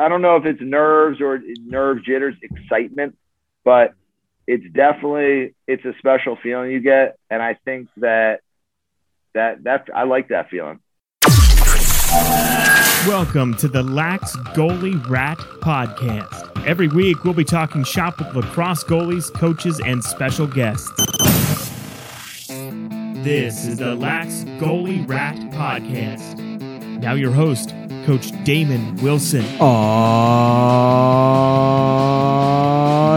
[0.00, 3.18] I don't know if it's nerves or nerve jitters, excitement,
[3.66, 3.92] but
[4.46, 8.40] it's definitely it's a special feeling you get, and I think that
[9.34, 10.80] that that I like that feeling.
[13.06, 16.66] Welcome to the Lax Goalie Rat Podcast.
[16.66, 20.90] Every week, we'll be talking shop with lacrosse goalies, coaches, and special guests.
[23.22, 26.38] This is the Lax Goalie Rat Podcast.
[27.00, 27.74] Now, your host,
[28.04, 29.44] Coach Damon Wilson.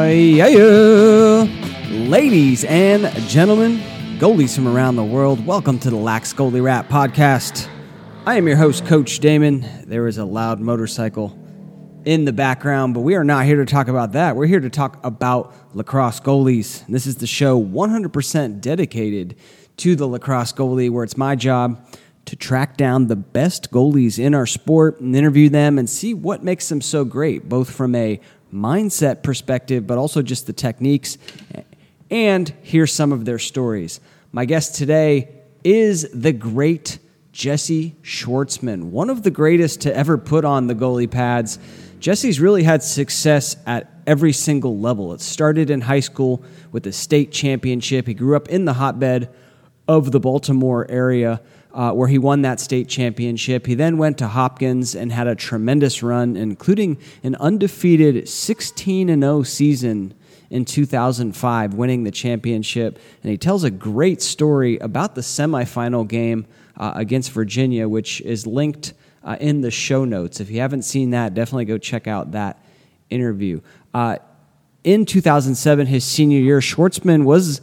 [0.05, 1.47] Yeah, yeah.
[2.07, 3.79] Ladies and gentlemen,
[4.19, 7.67] goalies from around the world, welcome to the Lax Goalie Rat Podcast.
[8.25, 9.65] I am your host, Coach Damon.
[9.85, 11.39] There is a loud motorcycle
[12.05, 14.35] in the background, but we are not here to talk about that.
[14.35, 16.85] We're here to talk about lacrosse goalies.
[16.87, 19.37] This is the show 100% dedicated
[19.77, 21.83] to the lacrosse goalie, where it's my job
[22.33, 26.43] to track down the best goalies in our sport and interview them and see what
[26.43, 28.19] makes them so great, both from a
[28.51, 31.19] mindset perspective, but also just the techniques,
[32.09, 33.99] and hear some of their stories.
[34.31, 35.29] My guest today
[35.63, 36.97] is the great
[37.33, 41.59] Jesse Schwartzman, one of the greatest to ever put on the goalie pads.
[41.99, 45.13] Jesse's really had success at every single level.
[45.13, 48.07] It started in high school with the state championship.
[48.07, 49.29] He grew up in the hotbed
[49.87, 51.41] of the Baltimore area.
[51.73, 53.65] Uh, where he won that state championship.
[53.65, 59.41] He then went to Hopkins and had a tremendous run, including an undefeated 16 0
[59.41, 60.13] season
[60.51, 62.99] in 2005, winning the championship.
[63.23, 66.45] And he tells a great story about the semifinal game
[66.77, 68.93] uh, against Virginia, which is linked
[69.23, 70.39] uh, in the show notes.
[70.39, 72.63] If you haven't seen that, definitely go check out that
[73.09, 73.61] interview.
[73.95, 74.17] Uh,
[74.83, 77.61] in 2007, his senior year, Schwartzman was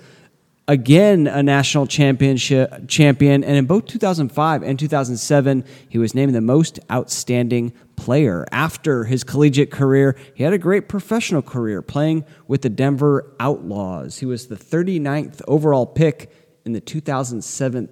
[0.71, 6.41] again a national championship champion and in both 2005 and 2007 he was named the
[6.41, 8.47] most outstanding player.
[8.53, 14.19] After his collegiate career he had a great professional career playing with the denver outlaws.
[14.19, 16.31] He was the 39th overall pick
[16.65, 17.89] in the 2007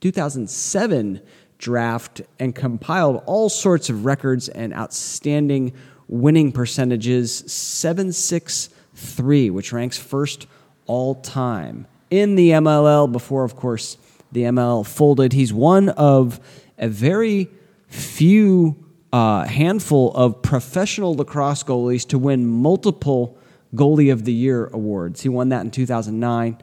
[0.00, 1.20] 2007
[1.58, 5.74] draft and compiled all sorts of records and outstanding
[6.08, 7.44] winning percentages.
[7.52, 10.46] 763 which ranks first
[10.86, 13.96] all time in the MLL before, of course,
[14.32, 15.32] the MLL folded.
[15.32, 16.40] He's one of
[16.78, 17.48] a very
[17.88, 18.76] few
[19.12, 23.38] uh, handful of professional lacrosse goalies to win multiple
[23.74, 25.22] Goalie of the Year awards.
[25.22, 26.58] He won that in 2009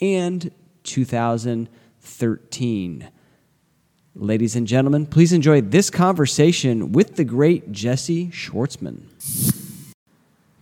[0.00, 0.50] and
[0.84, 3.10] 2013.
[4.14, 9.59] Ladies and gentlemen, please enjoy this conversation with the great Jesse Schwartzman.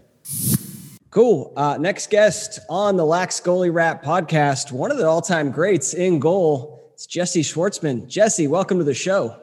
[1.11, 1.53] Cool.
[1.57, 5.93] Uh, next guest on the Lax Goalie Rat podcast, one of the all time greats
[5.93, 6.93] in goal.
[6.93, 8.07] It's Jesse Schwartzman.
[8.07, 9.35] Jesse, welcome to the show.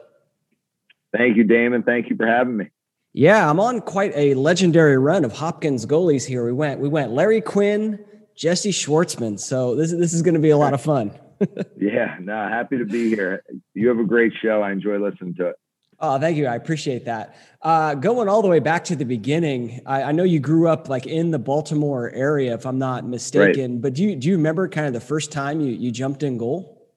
[1.15, 1.83] Thank you, Damon.
[1.83, 2.71] Thank you for having me.
[3.13, 6.45] Yeah, I'm on quite a legendary run of Hopkins goalies here.
[6.45, 8.03] We went we went Larry Quinn,
[8.35, 9.39] Jesse Schwartzman.
[9.39, 11.17] So this this is going to be a lot of fun.
[11.77, 13.43] yeah, no, happy to be here.
[13.73, 14.61] You have a great show.
[14.61, 15.55] I enjoy listening to it.
[16.01, 16.47] Oh, thank you.
[16.47, 17.35] I appreciate that.
[17.61, 20.87] Uh, going all the way back to the beginning, I, I, know you grew up
[20.87, 23.73] like in the Baltimore area, if I'm not mistaken.
[23.73, 23.81] Right.
[23.81, 26.37] But do you do you remember kind of the first time you you jumped in
[26.37, 26.87] goal?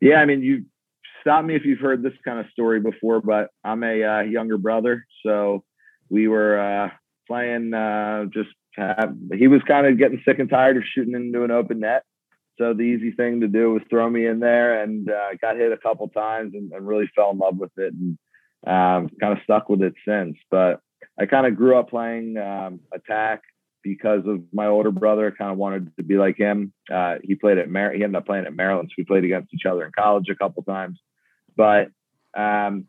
[0.00, 0.66] Yeah, I mean, you
[1.20, 4.58] stop me if you've heard this kind of story before, but I'm a uh, younger
[4.58, 5.64] brother, so
[6.08, 6.90] we were uh,
[7.26, 11.44] playing, uh, just have, he was kind of getting sick and tired of shooting into
[11.44, 12.04] an open net.
[12.58, 15.70] So the easy thing to do was throw me in there and uh, got hit
[15.72, 18.18] a couple times and, and, really fell in love with it and
[18.66, 20.36] um, kind of stuck with it since.
[20.50, 20.80] But
[21.20, 23.42] I kind of grew up playing um, attack
[23.88, 25.30] because of my older brother.
[25.30, 26.72] Kind of wanted to be like him.
[26.92, 29.52] Uh, he played at Mar- he ended up playing at Maryland, so we played against
[29.54, 30.98] each other in college a couple times.
[31.56, 31.90] But
[32.36, 32.86] um,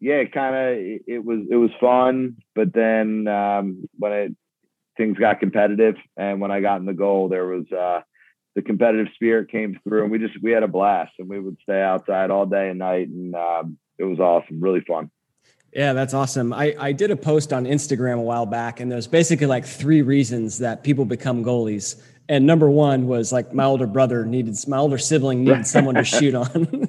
[0.00, 2.36] yeah, kind of it, it, was it was fun.
[2.54, 4.32] But then um, when it
[4.96, 8.00] things got competitive, and when I got in the goal, there was uh,
[8.54, 11.58] the competitive spirit came through, and we just we had a blast, and we would
[11.62, 15.10] stay outside all day and night, and um, it was awesome, really fun.
[15.76, 16.54] Yeah, that's awesome.
[16.54, 20.00] I, I did a post on Instagram a while back, and there's basically like three
[20.00, 22.00] reasons that people become goalies.
[22.30, 26.02] And number one was like my older brother needed, my older sibling needed someone to
[26.02, 26.88] shoot on.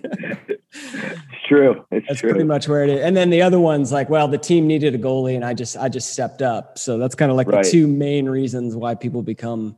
[0.71, 1.85] it's true.
[1.91, 2.29] It's that's true.
[2.29, 3.01] pretty much where it is.
[3.01, 5.75] And then the other one's like, well, the team needed a goalie, and I just
[5.75, 6.77] I just stepped up.
[6.77, 7.65] So that's kind of like right.
[7.65, 9.75] the two main reasons why people become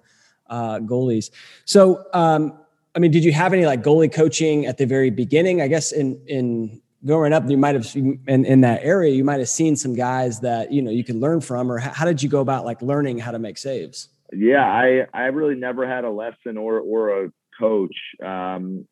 [0.51, 1.31] uh, goalies.
[1.65, 2.59] So, um,
[2.95, 5.63] I mean, did you have any like goalie coaching at the very beginning?
[5.63, 9.39] I guess in in growing up, you might have in, in that area, you might
[9.39, 11.71] have seen some guys that you know you could learn from.
[11.71, 14.09] Or how, did you go about like learning how to make saves?
[14.31, 17.95] Yeah, I I really never had a lesson or or a coach.
[18.23, 18.87] Um,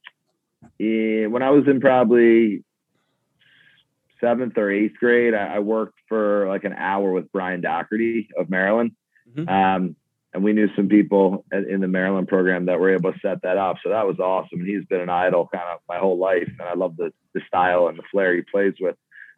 [0.79, 2.63] in, when I was in probably
[4.19, 8.49] seventh or eighth grade, I, I, worked for like an hour with Brian Dougherty of
[8.49, 8.93] Maryland.
[9.35, 9.47] Mm-hmm.
[9.47, 9.95] Um,
[10.33, 13.57] and we knew some people in the Maryland program that were able to set that
[13.57, 13.77] up.
[13.83, 14.59] So that was awesome.
[14.59, 16.49] And he's been an idol kind of my whole life.
[16.59, 18.95] And I love the, the style and the flair he plays with.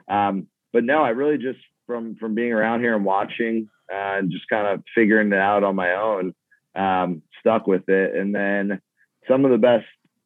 [0.07, 4.31] Um, but no, I really just from, from being around here and watching uh, and
[4.31, 6.33] just kind of figuring it out on my own,
[6.75, 8.15] um, stuck with it.
[8.15, 8.81] And then
[9.27, 9.85] some of the best,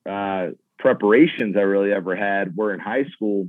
[0.09, 0.51] uh,
[0.83, 3.47] preparations I really ever had were in high school.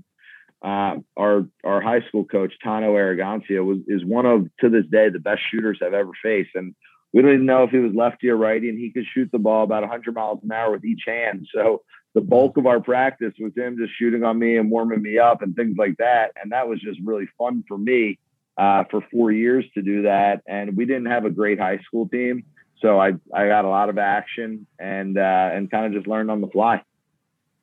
[0.63, 5.11] Uh, our our high school coach Tano Aragancia was is one of to this day
[5.11, 6.75] the best shooters I've ever faced, and
[7.15, 9.39] we don't even know if he was lefty or righty, and he could shoot the
[9.39, 11.47] ball about 100 miles an hour with each hand.
[11.55, 11.83] So
[12.13, 15.41] the bulk of our practice was him just shooting on me and warming me up
[15.41, 16.33] and things like that.
[16.43, 18.19] And that was just really fun for me
[18.59, 20.43] uh, for four years to do that.
[20.49, 22.47] And we didn't have a great high school team,
[22.81, 26.33] so I I got a lot of action and uh, and kind of just learned
[26.33, 26.83] on the fly.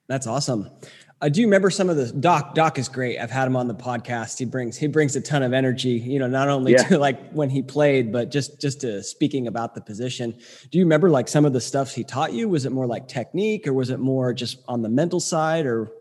[0.07, 0.69] That's awesome.
[1.23, 2.55] I do remember some of the doc.
[2.55, 3.19] Doc is great.
[3.19, 4.39] I've had him on the podcast.
[4.39, 5.91] He brings he brings a ton of energy.
[5.91, 6.83] You know, not only yeah.
[6.85, 10.31] to like when he played, but just just to speaking about the position.
[10.71, 12.49] Do you remember like some of the stuff he taught you?
[12.49, 15.91] Was it more like technique, or was it more just on the mental side, or?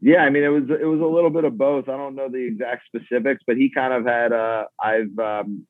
[0.00, 1.90] Yeah, I mean, it was it was a little bit of both.
[1.90, 4.32] I don't know the exact specifics, but he kind of had.
[4.32, 5.66] Uh, I've um,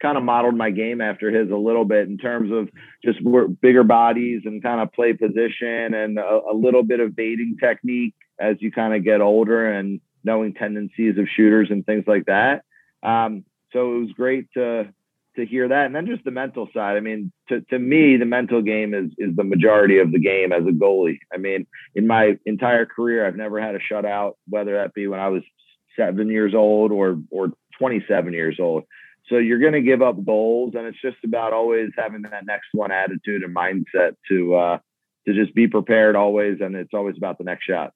[0.00, 2.68] kind of modeled my game after his a little bit in terms of
[3.04, 3.18] just
[3.60, 8.14] bigger bodies and kind of play position and a, a little bit of baiting technique
[8.38, 12.64] as you kind of get older and knowing tendencies of shooters and things like that.
[13.02, 14.88] Um, so it was great to
[15.36, 16.96] to hear that, and then just the mental side.
[16.96, 20.52] I mean, to to me, the mental game is is the majority of the game
[20.52, 21.18] as a goalie.
[21.32, 25.20] I mean, in my entire career, I've never had a shutout, whether that be when
[25.20, 25.42] I was
[25.96, 28.84] seven years old or or 27 years old.
[29.28, 32.66] So you're going to give up goals, and it's just about always having that next
[32.72, 34.78] one attitude and mindset to uh,
[35.26, 37.92] to just be prepared always, and it's always about the next shot.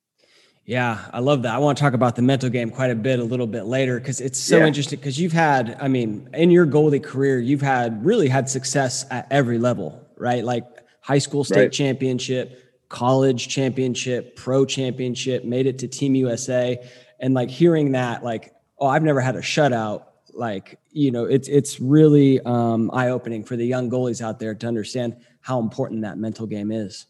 [0.65, 1.55] Yeah, I love that.
[1.55, 3.99] I want to talk about the mental game quite a bit a little bit later
[3.99, 4.67] because it's so yeah.
[4.67, 4.99] interesting.
[4.99, 9.27] Because you've had, I mean, in your goalie career, you've had really had success at
[9.31, 10.45] every level, right?
[10.45, 10.65] Like
[11.01, 11.73] high school state right.
[11.73, 16.87] championship, college championship, pro championship, made it to Team USA,
[17.19, 20.08] and like hearing that, like, oh, I've never had a shutout
[20.39, 24.55] like you know it's it's really um, eye opening for the young goalies out there
[24.55, 27.07] to understand how important that mental game is.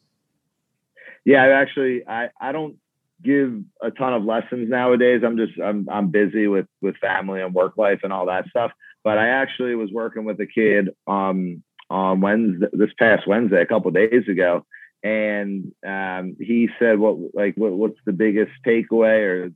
[1.24, 2.76] Yeah, I actually I I don't
[3.22, 5.22] give a ton of lessons nowadays.
[5.24, 8.72] I'm just I'm I'm busy with with family and work life and all that stuff.
[9.04, 13.66] But I actually was working with a kid um on Wednesday this past Wednesday a
[13.66, 14.64] couple days ago,
[15.02, 19.52] and um, he said what like what, what's the biggest takeaway or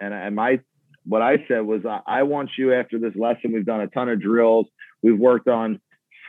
[0.00, 0.60] and and my
[1.08, 3.52] what I said was, uh, I want you after this lesson.
[3.52, 4.66] We've done a ton of drills.
[5.02, 5.80] We've worked on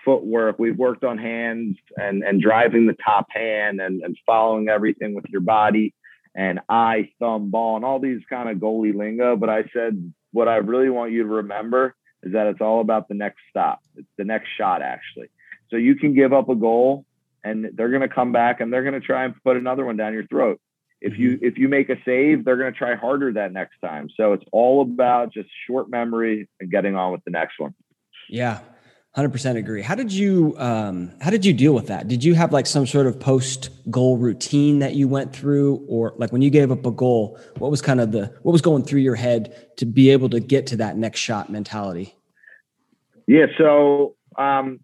[0.06, 0.58] footwork.
[0.58, 5.26] We've worked on hands and, and driving the top hand and, and following everything with
[5.28, 5.94] your body
[6.34, 9.36] and eye, thumb, ball, and all these kind of goalie lingo.
[9.36, 13.08] But I said, what I really want you to remember is that it's all about
[13.08, 13.82] the next stop.
[13.98, 15.30] It's the next shot, actually.
[15.70, 17.06] So you can give up a goal
[17.44, 19.98] and they're going to come back and they're going to try and put another one
[19.98, 20.62] down your throat
[21.02, 21.46] if you mm-hmm.
[21.46, 24.10] if you make a save they're going to try harder that next time.
[24.16, 27.74] So it's all about just short memory and getting on with the next one.
[28.30, 28.60] Yeah
[29.18, 29.82] 100% agree.
[29.82, 32.08] How did you um, how did you deal with that?
[32.08, 35.84] Did you have like some sort of post goal routine that you went through?
[35.88, 38.62] Or like when you gave up a goal what was kind of the what was
[38.62, 42.16] going through your head to be able to get to that next shot mentality?
[43.28, 44.80] Yeah so um,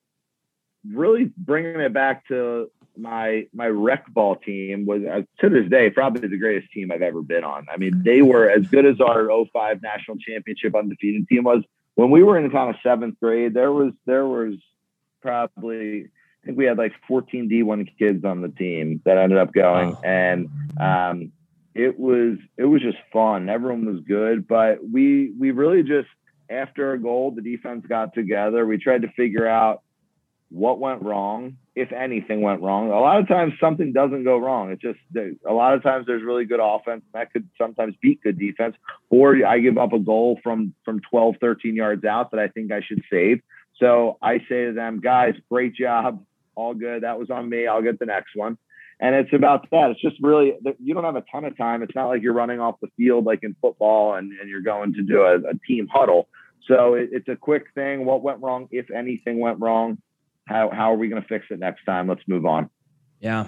[0.92, 5.90] really bringing it back to my my rec ball team was uh, to this day
[5.90, 7.68] probably the greatest team I've ever been on.
[7.72, 11.64] I mean, they were as good as our 05 national championship undefeated team was.
[11.96, 14.56] When we were in kind of seventh grade, there was there was
[15.22, 19.54] probably I think we had like 14 D1 kids on the team that ended up
[19.54, 20.02] going, wow.
[20.04, 20.50] and
[20.80, 21.32] um,
[21.74, 23.50] it was it was just fun.
[23.50, 26.10] Everyone was good, but we we really just
[26.50, 28.66] after a goal, the defense got together.
[28.66, 29.82] We tried to figure out
[30.50, 32.90] what went wrong, if anything went wrong.
[32.90, 34.72] A lot of times something doesn't go wrong.
[34.72, 35.00] It's just
[35.48, 38.76] a lot of times there's really good offense that could sometimes beat good defense,
[39.10, 42.72] or I give up a goal from from 12, 13 yards out that I think
[42.72, 43.42] I should save.
[43.80, 46.24] So I say to them, guys, great job,
[46.56, 47.04] all good.
[47.04, 47.68] That was on me.
[47.68, 48.58] I'll get the next one.
[49.00, 49.92] And it's about that.
[49.92, 51.84] It's just really you don't have a ton of time.
[51.84, 54.94] It's not like you're running off the field like in football and, and you're going
[54.94, 56.30] to do a, a team huddle.
[56.68, 58.06] So it, it's a quick thing.
[58.06, 59.98] What went wrong, if anything went wrong?
[60.46, 62.08] How how are we going to fix it next time?
[62.08, 62.70] Let's move on.
[63.20, 63.48] Yeah,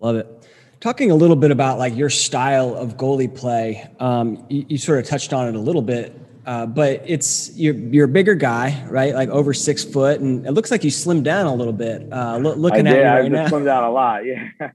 [0.00, 0.48] love it.
[0.80, 4.98] Talking a little bit about like your style of goalie play, um, you, you, sort
[4.98, 8.86] of touched on it a little bit, uh, but it's you're you're a bigger guy,
[8.90, 9.14] right?
[9.14, 12.12] Like over six foot, and it looks like you slimmed down a little bit.
[12.12, 13.00] Uh, lo- looking I at did.
[13.00, 14.22] you right I now, slimmed down a lot.
[14.26, 14.50] Yeah.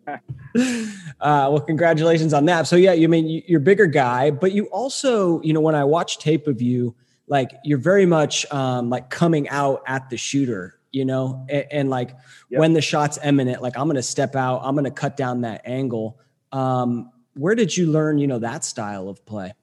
[1.22, 2.66] uh, well, congratulations on that.
[2.66, 5.76] So yeah, you I mean you're a bigger guy, but you also, you know, when
[5.76, 6.96] I watch tape of you,
[7.28, 11.90] like you're very much um, like coming out at the shooter you know, and, and
[11.90, 12.16] like
[12.50, 12.60] yep.
[12.60, 15.42] when the shot's imminent, like I'm going to step out, I'm going to cut down
[15.42, 16.20] that angle.
[16.52, 19.54] Um, where did you learn, you know, that style of play?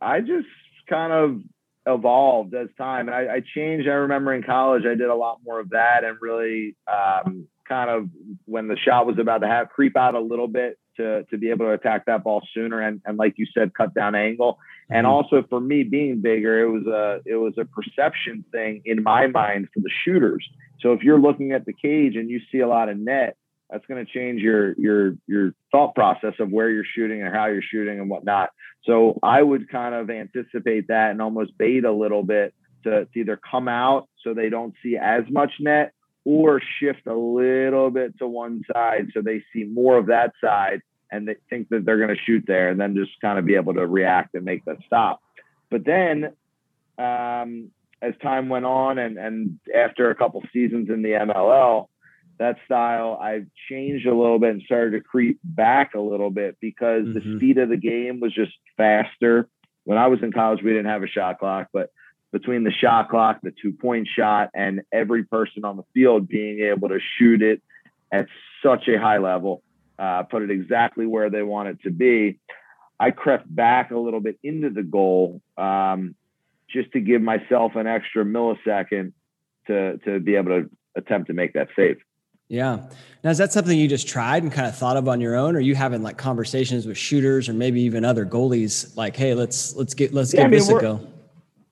[0.00, 0.48] I just
[0.88, 1.42] kind of
[1.86, 3.88] evolved as time and I, I, changed.
[3.88, 7.90] I remember in college, I did a lot more of that and really um, kind
[7.90, 8.08] of
[8.46, 11.50] when the shot was about to have creep out a little bit to, to be
[11.50, 12.80] able to attack that ball sooner.
[12.80, 14.58] And, and like you said, cut down angle.
[14.90, 15.12] And mm-hmm.
[15.12, 19.26] also for me being bigger, it was a it was a perception thing in my
[19.26, 20.46] mind for the shooters.
[20.80, 23.36] So if you're looking at the cage and you see a lot of net,
[23.70, 27.46] that's going to change your your your thought process of where you're shooting and how
[27.46, 28.50] you're shooting and whatnot.
[28.84, 32.54] So I would kind of anticipate that and almost bait a little bit
[32.84, 35.92] to, to either come out so they don't see as much net
[36.24, 40.80] or shift a little bit to one side so they see more of that side
[41.10, 43.56] and they think that they're going to shoot there and then just kind of be
[43.56, 45.20] able to react and make that stop.
[45.70, 46.32] But then
[46.98, 47.70] um,
[48.02, 51.88] as time went on and, and after a couple seasons in the MLL,
[52.38, 56.56] that style I've changed a little bit and started to creep back a little bit
[56.60, 57.32] because mm-hmm.
[57.32, 59.48] the speed of the game was just faster.
[59.84, 61.90] When I was in college, we didn't have a shot clock, but
[62.32, 66.60] between the shot clock, the two point shot, and every person on the field being
[66.60, 67.60] able to shoot it
[68.12, 68.26] at
[68.62, 69.62] such a high level,
[70.00, 72.38] uh, put it exactly where they want it to be.
[72.98, 76.14] I crept back a little bit into the goal um,
[76.68, 79.12] just to give myself an extra millisecond
[79.66, 81.98] to to be able to attempt to make that save.
[82.48, 82.88] Yeah.
[83.22, 85.54] Now, is that something you just tried and kind of thought of on your own,
[85.54, 88.96] or you having like conversations with shooters or maybe even other goalies?
[88.96, 91.00] Like, hey, let's let's get let's yeah, give I mean, this a go.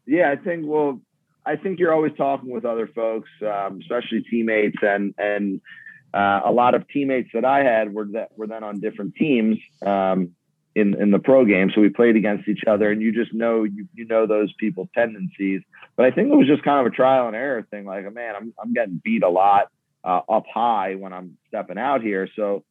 [0.06, 0.66] Yeah, I think.
[0.66, 1.00] Well,
[1.44, 5.60] I think you're always talking with other folks, um, especially teammates, and and
[6.14, 9.58] uh, a lot of teammates that I had were that were then on different teams
[9.84, 10.30] um,
[10.74, 13.64] in in the pro game, so we played against each other, and you just know
[13.64, 15.62] you you know those people's tendencies.
[15.96, 17.84] But I think it was just kind of a trial and error thing.
[17.84, 19.68] Like, man, I'm I'm getting beat a lot
[20.02, 22.64] uh, up high when I'm stepping out here, so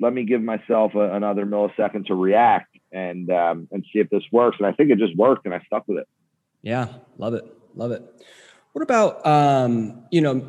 [0.00, 4.24] let me give myself a, another millisecond to react and um, and see if this
[4.30, 4.56] works.
[4.58, 6.08] And I think it just worked, and I stuck with it.
[6.62, 8.02] Yeah, love it, love it.
[8.72, 10.46] What about um, you know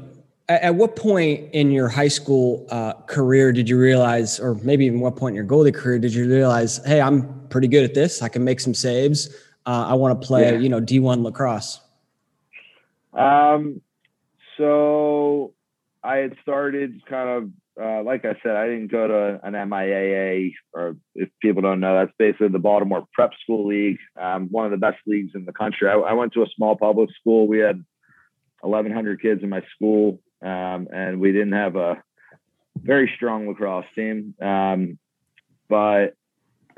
[0.49, 4.85] at, at what point in your high school uh, career did you realize, or maybe
[4.85, 7.93] even what point in your goalie career did you realize, hey, I'm pretty good at
[7.93, 8.21] this.
[8.21, 9.29] I can make some saves.
[9.65, 10.59] Uh, I want to play, yeah.
[10.59, 11.79] you know, D1 lacrosse.
[13.13, 13.81] Um,
[14.57, 15.53] so
[16.03, 17.49] I had started kind of
[17.81, 21.93] uh, like I said, I didn't go to an MIAA, or if people don't know,
[21.93, 25.51] that's basically the Baltimore Prep School League, um, one of the best leagues in the
[25.51, 25.89] country.
[25.89, 27.47] I, I, went to a small public school.
[27.47, 27.83] We had
[28.61, 32.03] 1,100 kids in my school um, and we didn't have a
[32.75, 34.35] very strong lacrosse team.
[34.41, 34.99] Um,
[35.69, 36.15] but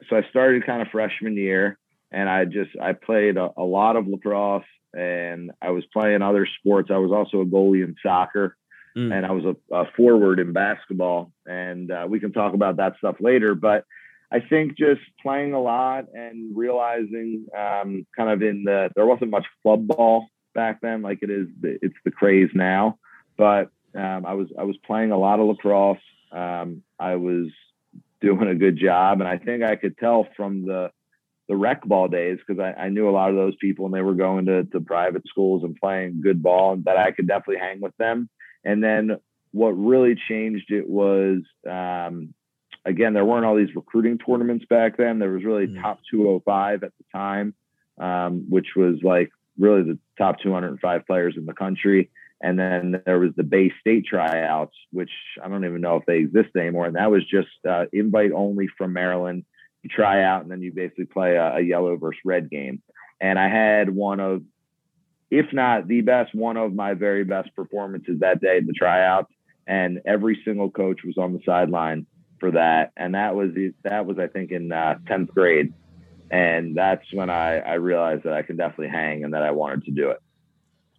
[0.09, 1.77] so I started kind of freshman year,
[2.11, 6.47] and I just I played a, a, lot of lacrosse, and I was playing other
[6.59, 6.89] sports.
[6.91, 8.55] I was also a goalie in soccer,
[8.95, 9.13] mm.
[9.13, 11.31] and I was a, a, forward in basketball.
[11.45, 13.83] And uh, we can talk about that stuff later, but.
[14.29, 19.31] I think just playing a lot and realizing um, kind of in the there wasn't
[19.31, 22.97] much club ball back then like it is it's the craze now
[23.37, 25.97] but um, I was I was playing a lot of lacrosse.
[26.31, 27.47] Um, I was
[28.21, 30.91] doing a good job, and I think I could tell from the
[31.47, 34.01] the rec ball days because I, I, knew a lot of those people and they
[34.01, 37.59] were going to, to private schools and playing good ball and that I could definitely
[37.59, 38.29] hang with them.
[38.65, 39.17] And then
[39.51, 42.33] what really changed it was, um,
[42.83, 45.19] again, there weren't all these recruiting tournaments back then.
[45.19, 45.81] There was really mm-hmm.
[45.81, 47.53] top 205 at the time,
[47.97, 52.09] um, which was like really the top 205 players in the country.
[52.41, 55.09] And then there was the Bay State tryouts, which
[55.43, 56.85] I don't even know if they exist anymore.
[56.85, 59.43] And that was just uh, invite only from Maryland.
[59.81, 62.81] You try out, and then you basically play a, a yellow versus red game.
[63.19, 64.43] And I had one of,
[65.31, 69.33] if not the best, one of my very best performances that day at the tryouts.
[69.65, 72.05] And every single coach was on the sideline
[72.39, 72.91] for that.
[72.95, 73.51] And that was
[73.83, 75.73] that was I think in uh, tenth grade.
[76.29, 79.85] And that's when I, I realized that I can definitely hang and that I wanted
[79.85, 80.19] to do it.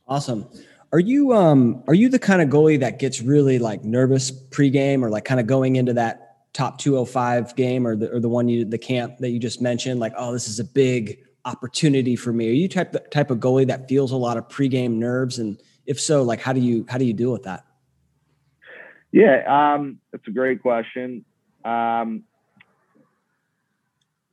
[0.07, 0.49] Awesome.
[0.93, 5.03] Are you um are you the kind of goalie that gets really like nervous pregame
[5.03, 8.49] or like kind of going into that top 205 game or the or the one
[8.49, 12.33] you the camp that you just mentioned like oh this is a big opportunity for
[12.33, 12.49] me.
[12.49, 15.39] Are you type type of goalie that feels a lot of pregame nerves?
[15.39, 17.65] And if so like how do you how do you deal with that?
[19.13, 21.25] Yeah um that's a great question.
[21.67, 22.25] Um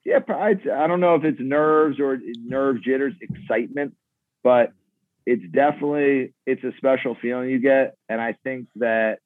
[0.06, 3.96] yeah I, I don't know if it's nerves or nerve jitters excitement
[4.42, 4.72] but
[5.26, 9.20] it's definitely it's a special feeling you get, and I think that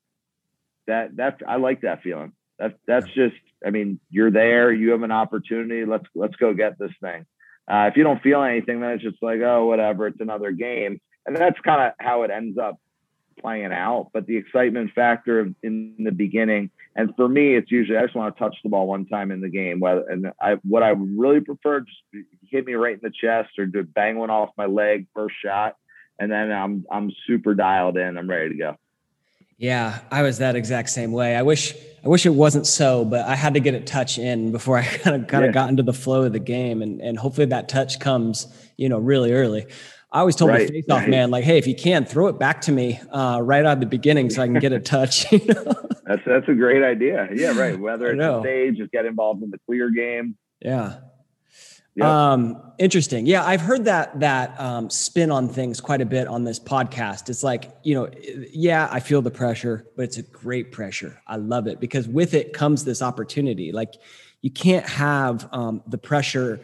[0.88, 2.34] that that I like that feeling.
[2.58, 5.86] That that's just I mean you're there, you have an opportunity.
[5.86, 7.26] Let's let's go get this thing.
[7.70, 11.02] Uh, if you don't feel anything, then it's just like oh whatever, it's another game,
[11.26, 12.78] and that's kind of how it ends up
[13.42, 14.10] playing out.
[14.14, 18.36] But the excitement factor in the beginning, and for me, it's usually I just want
[18.36, 19.82] to touch the ball one time in the game.
[19.82, 23.68] Whether and I what I really prefer just hit me right in the chest or
[23.68, 25.76] to bang one off my leg first shot
[26.20, 28.18] and then I'm I'm super dialed in.
[28.18, 28.76] I'm ready to go.
[29.58, 31.36] Yeah, I was that exact same way.
[31.36, 34.52] I wish I wish it wasn't so, but I had to get a touch in
[34.52, 37.18] before I kind of kind of got into the flow of the game, and and
[37.18, 38.48] hopefully that touch comes,
[38.78, 39.66] you know, really early.
[40.12, 41.10] I always told right, the face-off right.
[41.10, 43.80] man, like, hey, if you can, throw it back to me uh, right out of
[43.80, 45.32] the beginning so I can get a touch.
[45.32, 45.74] You know?
[46.04, 47.30] That's that's a great idea.
[47.32, 47.80] Yeah, right.
[47.80, 50.36] Whether it's a stage, just get involved in the clear game.
[50.62, 50.96] Yeah.
[52.06, 53.26] Um, interesting.
[53.26, 57.30] Yeah, I've heard that that um, spin on things quite a bit on this podcast.
[57.30, 58.10] It's like you know,
[58.52, 61.22] yeah, I feel the pressure, but it's a great pressure.
[61.28, 63.72] I love it because with it comes this opportunity.
[63.72, 63.96] Like
[64.42, 66.62] you can't have um, the pressure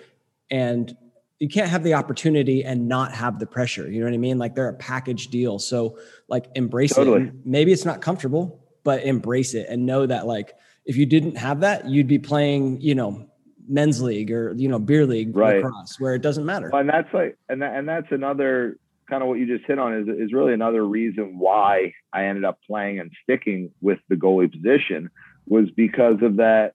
[0.49, 0.95] and
[1.39, 3.89] you can't have the opportunity and not have the pressure.
[3.91, 4.37] You know what I mean?
[4.37, 5.59] Like they're a package deal.
[5.59, 5.97] So
[6.29, 7.23] like embrace totally.
[7.23, 7.33] it.
[7.43, 10.53] Maybe it's not comfortable, but embrace it and know that like
[10.85, 13.29] if you didn't have that, you'd be playing, you know,
[13.67, 15.63] men's league or you know beer league right.
[15.63, 16.69] lacrosse where it doesn't matter.
[16.73, 18.77] And that's like and that, and that's another
[19.09, 22.45] kind of what you just hit on is is really another reason why I ended
[22.45, 25.09] up playing and sticking with the goalie position
[25.47, 26.73] was because of that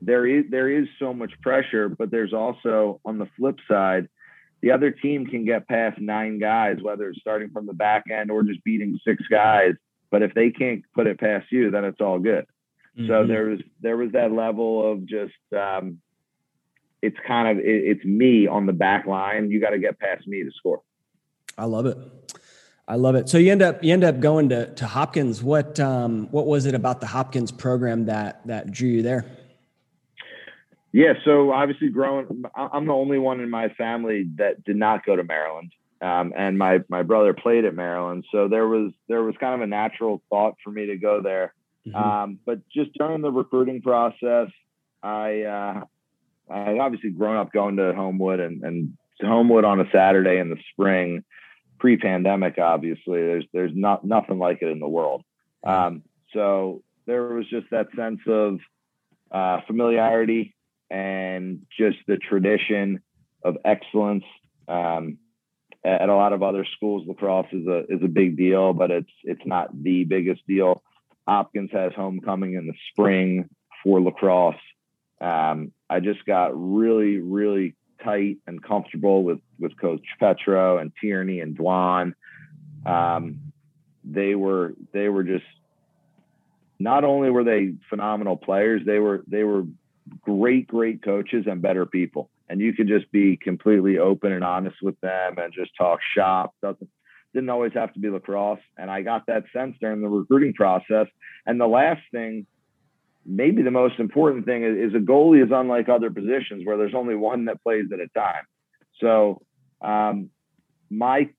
[0.00, 4.08] there is there is so much pressure but there's also on the flip side
[4.60, 8.30] the other team can get past nine guys whether it's starting from the back end
[8.30, 9.74] or just beating six guys
[10.10, 12.46] but if they can't put it past you then it's all good
[12.98, 13.06] mm-hmm.
[13.06, 15.98] so there was there was that level of just um,
[17.04, 19.50] it's kind of it, it's me on the back line.
[19.50, 20.82] You got to get past me to score.
[21.56, 21.98] I love it.
[22.86, 23.28] I love it.
[23.28, 25.42] So you end up you end up going to to Hopkins.
[25.42, 29.24] What um, what was it about the Hopkins program that that drew you there?
[30.92, 35.16] Yeah, so obviously growing, I'm the only one in my family that did not go
[35.16, 39.34] to Maryland, um, and my my brother played at Maryland, so there was there was
[39.40, 41.52] kind of a natural thought for me to go there.
[41.84, 41.96] Mm-hmm.
[41.96, 44.50] Um, but just during the recruiting process,
[45.02, 45.84] I uh,
[46.50, 50.58] I obviously grown up going to Homewood and, and Homewood on a Saturday in the
[50.72, 51.24] spring,
[51.78, 52.58] pre-pandemic.
[52.58, 55.22] Obviously, there's there's not nothing like it in the world.
[55.64, 56.02] Um,
[56.32, 58.58] so there was just that sense of
[59.30, 60.54] uh, familiarity
[60.90, 63.00] and just the tradition
[63.42, 64.24] of excellence.
[64.68, 65.18] Um,
[65.84, 69.10] at a lot of other schools, lacrosse is a is a big deal, but it's
[69.22, 70.82] it's not the biggest deal.
[71.28, 73.50] Hopkins has homecoming in the spring
[73.82, 74.56] for lacrosse.
[75.20, 81.38] Um, I just got really, really tight and comfortable with with Coach Petro and Tierney
[81.38, 82.14] and Dwan.
[82.84, 83.52] Um,
[84.02, 85.44] they were they were just
[86.80, 89.64] not only were they phenomenal players, they were they were
[90.20, 92.28] great, great coaches and better people.
[92.48, 96.54] And you could just be completely open and honest with them and just talk shop.
[96.60, 96.90] Doesn't
[97.32, 98.58] didn't always have to be lacrosse.
[98.76, 101.06] And I got that sense during the recruiting process.
[101.46, 102.46] And the last thing
[103.26, 106.94] maybe the most important thing is, is, a goalie is unlike other positions where there's
[106.94, 108.44] only one that plays at a time.
[109.00, 109.42] So
[109.80, 110.30] um,
[110.90, 111.30] my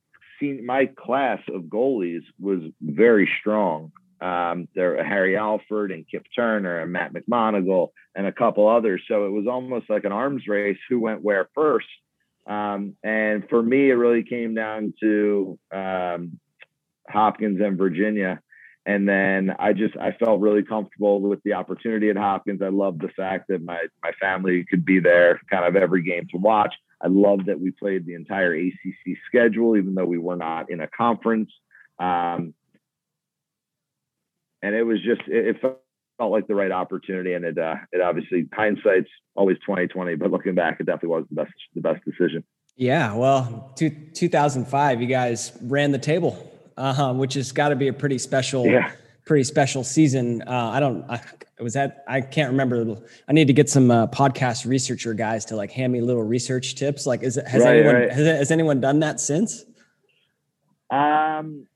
[0.41, 6.91] my class of goalies was very strong, um, there Harry Alford and Kip Turner and
[6.91, 9.01] Matt McMonagle and a couple others.
[9.07, 11.87] So it was almost like an arms race who went where first.
[12.47, 16.39] Um, and for me, it really came down to um,
[17.09, 18.39] Hopkins and Virginia.
[18.85, 22.61] And then I just I felt really comfortable with the opportunity at Hopkins.
[22.61, 26.27] I loved the fact that my my family could be there, kind of every game
[26.31, 26.73] to watch.
[27.01, 30.81] I loved that we played the entire ACC schedule, even though we were not in
[30.81, 31.51] a conference.
[31.99, 32.53] Um,
[34.61, 38.01] and it was just it, it, felt like the right opportunity, and it uh, it
[38.01, 42.03] obviously hindsight's always twenty twenty, but looking back, it definitely was the best the best
[42.05, 42.43] decision.
[42.77, 47.13] Yeah, well, two, 2005, you guys ran the table, uh, huh.
[47.13, 48.91] which has got to be a pretty special, yeah.
[49.25, 50.41] pretty special season.
[50.41, 51.21] Uh, I don't, I,
[51.59, 52.97] was that, I can't remember.
[53.27, 56.75] I need to get some uh, podcast researcher guys to like hand me little research
[56.75, 57.05] tips.
[57.05, 58.11] Like, is has right, anyone, right.
[58.11, 59.65] Has, has anyone done that since?
[60.89, 61.67] Um,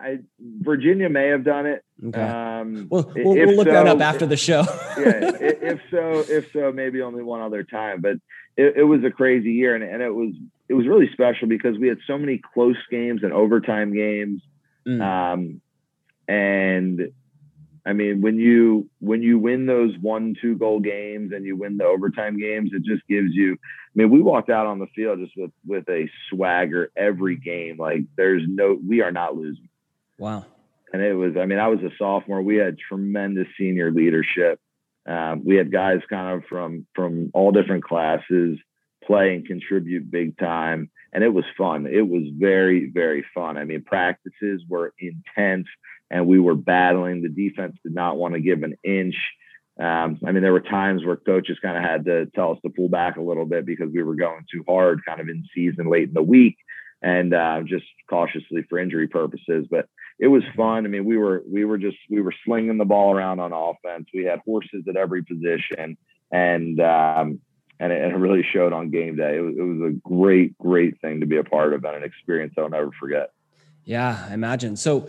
[0.00, 1.84] I Virginia may have done it.
[2.04, 2.20] Okay.
[2.20, 4.60] Um, well, we'll, we'll look so, that up after the show.
[4.98, 8.00] yeah, if so, if so, maybe only one other time.
[8.00, 8.16] But
[8.56, 10.34] it, it, was a crazy year, and, and it was
[10.68, 14.42] it was really special because we had so many close games and overtime games.
[14.86, 15.00] Mm.
[15.00, 15.60] Um,
[16.28, 17.12] and
[17.86, 21.78] I mean, when you when you win those one two goal games and you win
[21.78, 23.54] the overtime games, it just gives you.
[23.54, 27.78] I mean, we walked out on the field just with with a swagger every game.
[27.78, 29.68] Like there's no, we are not losing.
[30.18, 30.44] Wow.
[30.92, 32.42] And it was, I mean, I was a sophomore.
[32.42, 34.60] We had tremendous senior leadership.
[35.06, 38.58] Um, we had guys kind of from from all different classes
[39.08, 41.86] play and contribute big time, and it was fun.
[41.86, 43.56] It was very very fun.
[43.56, 45.66] I mean, practices were intense,
[46.10, 47.22] and we were battling.
[47.22, 49.16] The defense did not want to give an inch.
[49.80, 52.70] Um, I mean, there were times where coaches kind of had to tell us to
[52.70, 55.88] pull back a little bit because we were going too hard, kind of in season
[55.90, 56.56] late in the week
[57.02, 59.66] and uh, just cautiously for injury purposes.
[59.70, 59.86] But
[60.18, 60.84] it was fun.
[60.84, 64.08] I mean, we were we were just we were slinging the ball around on offense.
[64.12, 65.96] We had horses at every position,
[66.32, 67.40] and um,
[67.80, 69.36] and it, it, really showed on game day.
[69.36, 72.02] It was, it was a great great thing to be a part of and an
[72.04, 73.32] experience I'll never forget.
[73.84, 74.76] Yeah, I imagine.
[74.76, 75.08] So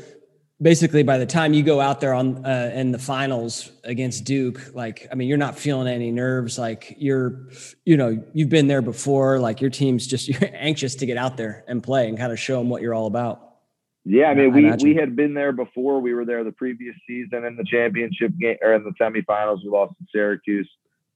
[0.61, 4.73] basically by the time you go out there on uh, in the finals against duke
[4.73, 7.47] like i mean you're not feeling any nerves like you're
[7.85, 11.37] you know you've been there before like your team's just you're anxious to get out
[11.37, 13.53] there and play and kind of show them what you're all about
[14.05, 16.95] yeah i mean I we we had been there before we were there the previous
[17.07, 20.69] season in the championship game or in the semifinals we lost to syracuse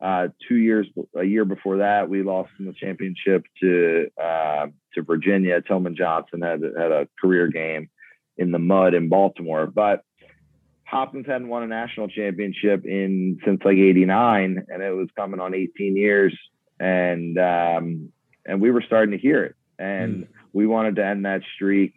[0.04, 5.02] uh, two years a year before that we lost in the championship to uh, to
[5.02, 7.90] virginia tillman johnson had had a career game
[8.38, 9.68] in the mud in Baltimore.
[9.68, 10.04] But
[10.86, 15.56] Hopkins hadn't won a national championship in since like '89, and it was coming on
[15.56, 16.38] 18 years,
[16.80, 18.10] and um,
[18.46, 20.28] and we were starting to hear it, and mm.
[20.52, 21.96] we wanted to end that streak,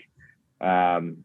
[0.61, 1.25] um,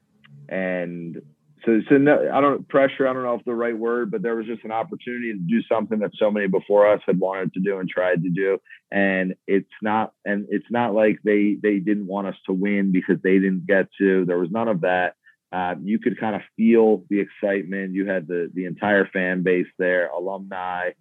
[0.49, 1.21] and
[1.65, 3.07] so so no, I don't pressure.
[3.07, 5.61] I don't know if the right word, but there was just an opportunity to do
[5.63, 8.59] something that so many before us had wanted to do and tried to do.
[8.91, 13.17] And it's not and it's not like they they didn't want us to win because
[13.23, 14.25] they didn't get to.
[14.25, 15.15] There was none of that.
[15.51, 17.93] Uh, you could kind of feel the excitement.
[17.93, 20.91] You had the the entire fan base there, alumni,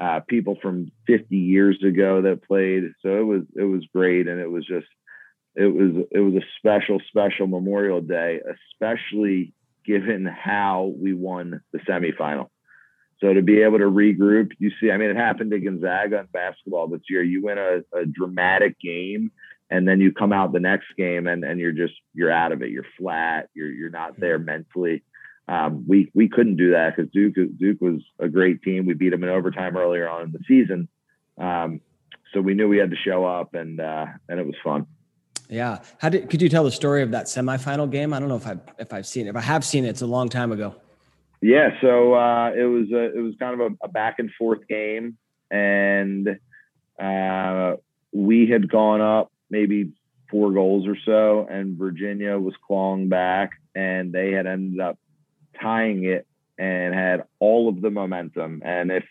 [0.00, 2.84] uh, people from 50 years ago that played.
[3.02, 4.86] So it was it was great, and it was just
[5.56, 8.40] it was it was a special special Memorial Day,
[8.74, 9.52] especially
[9.86, 12.48] given how we won the semifinal.
[13.20, 16.26] So to be able to regroup, you see, I mean, it happened to Gonzaga in
[16.26, 17.22] basketball this year.
[17.22, 19.30] You win a, a dramatic game
[19.70, 22.62] and then you come out the next game and, and you're just you're out of
[22.62, 22.70] it.
[22.70, 23.48] You're flat.
[23.54, 25.02] You're you're not there mentally.
[25.48, 28.86] Um, we we couldn't do that because Duke Duke was a great team.
[28.86, 30.88] We beat them in overtime earlier on in the season,
[31.38, 31.80] um,
[32.32, 34.86] so we knew we had to show up and uh, and it was fun.
[35.48, 35.78] Yeah.
[35.98, 38.12] How did could you tell the story of that semifinal game?
[38.12, 39.30] I don't know if I if I've seen it.
[39.30, 40.74] If I have seen it, it's a long time ago.
[41.40, 41.70] Yeah.
[41.80, 45.16] So uh, it was a, it was kind of a, a back and forth game,
[45.50, 46.38] and
[46.98, 47.76] uh,
[48.12, 49.92] we had gone up maybe
[50.30, 54.98] four goals or so, and Virginia was clawing back, and they had ended up
[55.60, 56.26] tying it
[56.58, 58.62] and had all of the momentum.
[58.64, 59.04] And if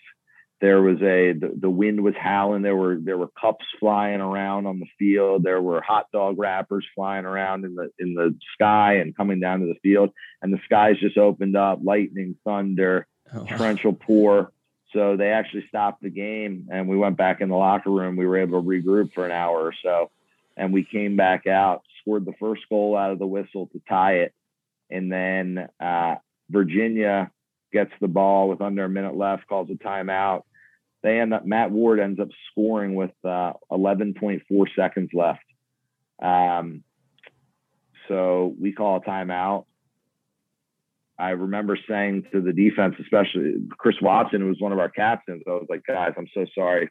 [0.62, 2.62] there was a the, the wind was howling.
[2.62, 5.44] There were there were cups flying around on the field.
[5.44, 9.60] There were hot dog wrappers flying around in the in the sky and coming down
[9.60, 10.12] to the field.
[10.42, 13.46] And the skies just opened up, lightning, thunder, oh.
[13.46, 14.52] torrential pour.
[14.94, 18.16] So they actually stopped the game, and we went back in the locker room.
[18.16, 20.10] We were able to regroup for an hour or so,
[20.56, 24.20] and we came back out, scored the first goal out of the whistle to tie
[24.20, 24.34] it,
[24.90, 26.16] and then uh,
[26.50, 27.30] Virginia
[27.76, 30.44] gets the ball with under a minute left, calls a timeout.
[31.04, 34.42] They end up Matt Ward ends up scoring with uh, 11.4
[34.74, 35.44] seconds left.
[36.22, 36.84] Um,
[38.08, 39.66] so we call a timeout.
[41.20, 45.44] I remember saying to the defense, especially Chris Watson, who was one of our captains,
[45.46, 46.90] I was like, guys, I'm so sorry.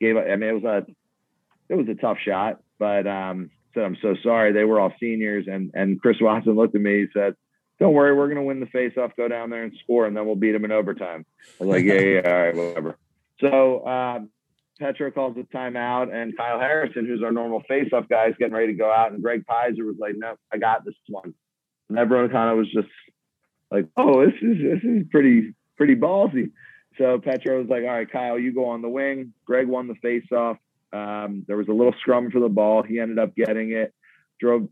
[0.00, 0.86] Gave I mean it was a
[1.68, 4.52] it was a tough shot, but um said I'm so sorry.
[4.52, 7.34] They were all seniors and and Chris Watson looked at me, he said,
[7.78, 10.26] Don't worry, we're gonna win the face off, go down there and score, and then
[10.26, 11.26] we'll beat them in overtime.
[11.60, 12.98] I was like, Yeah, yeah, all right, whatever.
[13.40, 14.30] So um
[14.78, 18.68] Petro calls the timeout, and Kyle Harrison, who's our normal face-off guy, is getting ready
[18.68, 21.32] to go out, and Greg Peyser was like, "No, I got this one."
[21.88, 22.88] And everyone kind of was just
[23.70, 26.50] like, "Oh, this is this is pretty pretty ballsy."
[26.98, 29.94] So Petro was like, "All right, Kyle, you go on the wing." Greg won the
[29.96, 30.58] face-off.
[30.92, 32.82] Um, there was a little scrum for the ball.
[32.82, 33.94] He ended up getting it.
[34.40, 34.68] Drove,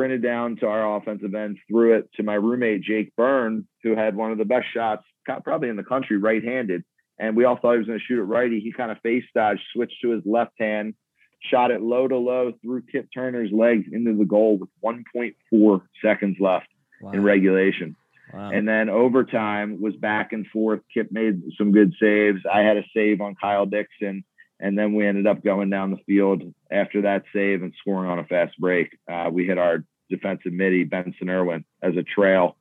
[0.00, 4.16] sprinted down to our offensive end, threw it to my roommate Jake Byrne, who had
[4.16, 5.04] one of the best shots,
[5.44, 6.84] probably in the country, right-handed
[7.20, 8.60] and we all thought he was going to shoot it righty.
[8.60, 10.94] He kind of face dodged, switched to his left hand,
[11.42, 16.38] shot it low to low through Kip Turner's legs into the goal with 1.4 seconds
[16.40, 16.66] left
[17.02, 17.12] wow.
[17.12, 17.94] in regulation.
[18.32, 18.50] Wow.
[18.50, 20.80] And then overtime was back and forth.
[20.94, 22.40] Kip made some good saves.
[22.50, 24.24] I had a save on Kyle Dixon.
[24.60, 28.18] And then we ended up going down the field after that save and scoring on
[28.18, 28.96] a fast break.
[29.10, 32.56] Uh, we hit our defensive midi, Benson Erwin, as a trail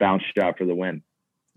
[0.00, 1.02] bounce shot for the win.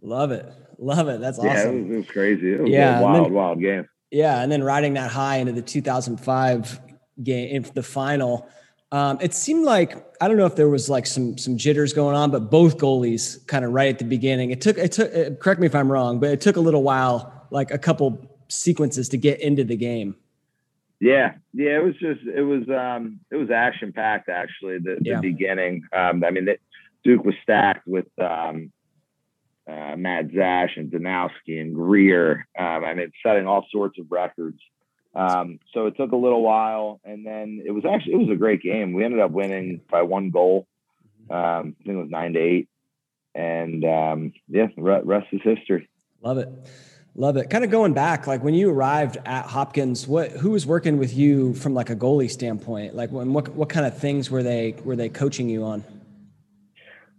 [0.02, 0.46] Love it.
[0.78, 1.22] Love it.
[1.22, 1.50] That's awesome.
[1.50, 2.54] Yeah, it was, it was crazy.
[2.54, 3.88] It was yeah, wild, then, wild game.
[4.12, 4.42] Yeah.
[4.42, 6.82] And then riding that high into the 2005
[7.24, 8.50] game, in the final,
[8.92, 12.16] um, it seemed like I don't know if there was like some some jitters going
[12.16, 14.52] on, but both goalies kind of right at the beginning.
[14.52, 15.14] It took it took.
[15.14, 18.35] Uh, correct me if I'm wrong, but it took a little while, like a couple
[18.48, 20.16] sequences to get into the game.
[21.00, 25.10] Yeah, yeah, it was just it was um it was action packed actually the, the
[25.12, 25.20] yeah.
[25.20, 25.84] beginning.
[25.92, 26.48] Um, I mean,
[27.04, 28.72] Duke was stacked with um
[29.68, 32.48] uh, Matt Zash and Danowski and Greer.
[32.58, 34.60] Um, I mean, setting all sorts of records.
[35.16, 38.36] Um, so it took a little while, and then it was actually it was a
[38.36, 38.94] great game.
[38.94, 40.68] We ended up winning by one goal.
[41.30, 42.70] Um, I think it was nine to eight,
[43.34, 45.90] and um, yeah, rest is history.
[46.22, 46.50] Love it,
[47.16, 47.50] love it.
[47.50, 51.16] Kind of going back, like when you arrived at Hopkins, what who was working with
[51.16, 52.96] you from like a goalie standpoint?
[52.96, 55.84] Like, when, what what kind of things were they were they coaching you on?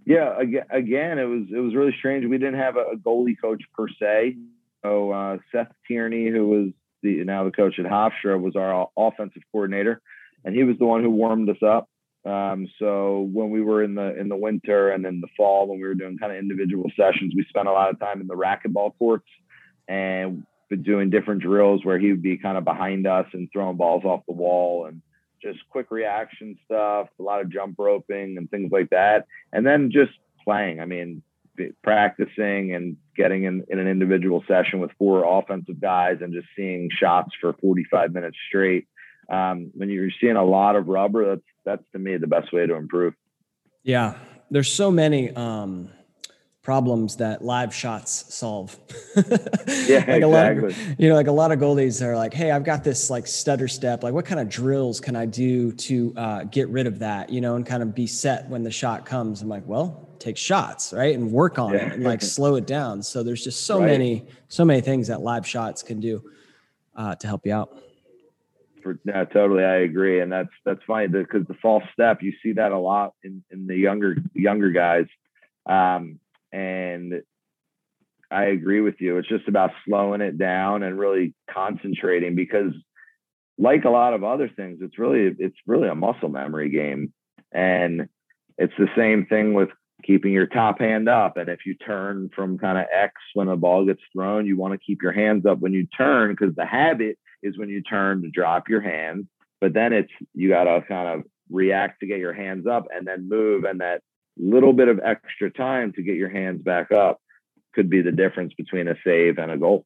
[0.05, 0.39] Yeah,
[0.71, 2.27] again, it was it was really strange.
[2.27, 4.37] We didn't have a goalie coach per se.
[4.85, 6.69] So uh, Seth Tierney, who was
[7.03, 10.01] the now the coach at Hofstra, was our offensive coordinator,
[10.45, 11.89] and he was the one who warmed us up.
[12.25, 15.81] Um, so when we were in the in the winter and in the fall, when
[15.81, 18.35] we were doing kind of individual sessions, we spent a lot of time in the
[18.35, 19.27] racquetball courts
[19.89, 20.45] and
[20.83, 24.27] doing different drills where he would be kind of behind us and throwing balls off
[24.27, 25.01] the wall and
[25.41, 29.27] just quick reaction stuff, a lot of jump roping and things like that.
[29.53, 30.13] And then just
[30.45, 30.81] playing.
[30.81, 31.23] I mean,
[31.83, 36.89] practicing and getting in, in an individual session with four offensive guys and just seeing
[36.91, 38.87] shots for 45 minutes straight.
[39.29, 42.65] Um, when you're seeing a lot of rubber, that's that's to me the best way
[42.65, 43.15] to improve.
[43.83, 44.15] Yeah,
[44.51, 45.91] there's so many um,
[46.67, 48.77] problems that live shots solve.
[49.17, 49.37] yeah, like
[49.77, 50.23] exactly.
[50.23, 52.83] A lot of, you know, like a lot of goalies are like, "Hey, I've got
[52.83, 54.03] this like stutter step.
[54.03, 57.31] Like, what kind of drills can I do to uh, get rid of that?
[57.31, 60.37] You know, and kind of be set when the shot comes." I'm like, "Well, take
[60.37, 61.87] shots, right, and work on yeah.
[61.87, 63.87] it, and like slow it down." So there's just so right.
[63.87, 66.21] many, so many things that live shots can do
[66.97, 67.81] uh, to help you out.
[68.83, 72.55] For, yeah, totally, I agree, and that's that's funny because the false step you see
[72.55, 75.07] that a lot in in the younger younger guys.
[75.65, 76.19] Um,
[76.53, 77.23] and
[78.31, 79.19] I agree with you.
[79.19, 82.73] It's just about slowing it down and really concentrating because
[83.59, 87.13] like a lot of other things, it's really it's really a muscle memory game.
[87.53, 88.09] And
[88.59, 89.71] it's the same thing with
[90.05, 91.37] keeping your top hand up.
[91.37, 94.73] And if you turn from kind of X when a ball gets thrown, you want
[94.73, 98.23] to keep your hands up when you turn because the habit is when you turn
[98.23, 99.27] to drop your hands.
[99.61, 103.29] But then it's you gotta kind of react to get your hands up and then
[103.29, 103.65] move.
[103.65, 104.03] And that
[104.39, 107.21] little bit of extra time to get your hands back up
[107.75, 109.85] could be the difference between a save and a goal.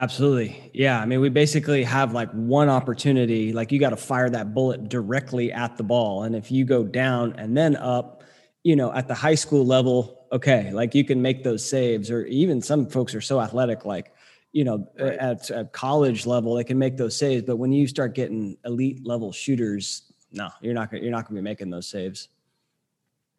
[0.00, 0.70] Absolutely.
[0.72, 0.98] Yeah.
[0.98, 4.88] I mean, we basically have like one opportunity, like you got to fire that bullet
[4.88, 6.22] directly at the ball.
[6.22, 8.22] And if you go down and then up,
[8.62, 12.24] you know, at the high school level, okay, like you can make those saves, or
[12.26, 14.14] even some folks are so athletic, like,
[14.52, 15.18] you know, right.
[15.18, 17.42] at, at college level, they can make those saves.
[17.42, 21.36] But when you start getting elite level shooters, no, you're not gonna, you're not going
[21.36, 22.28] to be making those saves.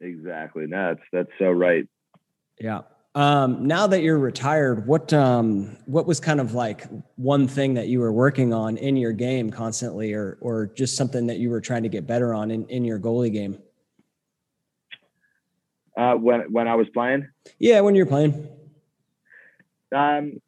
[0.02, 0.66] Exactly.
[0.68, 1.88] No, that's that's so right.
[2.60, 2.82] Yeah.
[3.14, 7.88] Um, now that you're retired, what um, what was kind of like one thing that
[7.88, 11.62] you were working on in your game constantly, or or just something that you were
[11.62, 13.60] trying to get better on in, in your goalie game?
[15.98, 17.28] Uh, when when I was playing.
[17.60, 18.48] Yeah, when you're playing.
[19.94, 20.42] Um,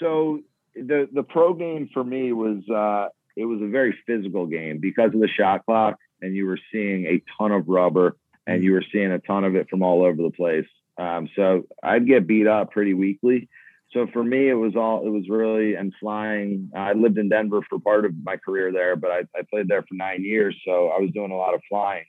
[0.00, 0.40] so
[0.74, 5.14] the the pro game for me was uh, it was a very physical game because
[5.14, 8.84] of the shot clock and you were seeing a ton of rubber and you were
[8.92, 10.66] seeing a ton of it from all over the place.
[10.98, 13.48] Um, so I'd get beat up pretty weekly.
[13.92, 16.70] So for me, it was all, it was really, and flying.
[16.74, 19.82] I lived in Denver for part of my career there, but I, I played there
[19.82, 20.56] for nine years.
[20.66, 22.04] So I was doing a lot of flying.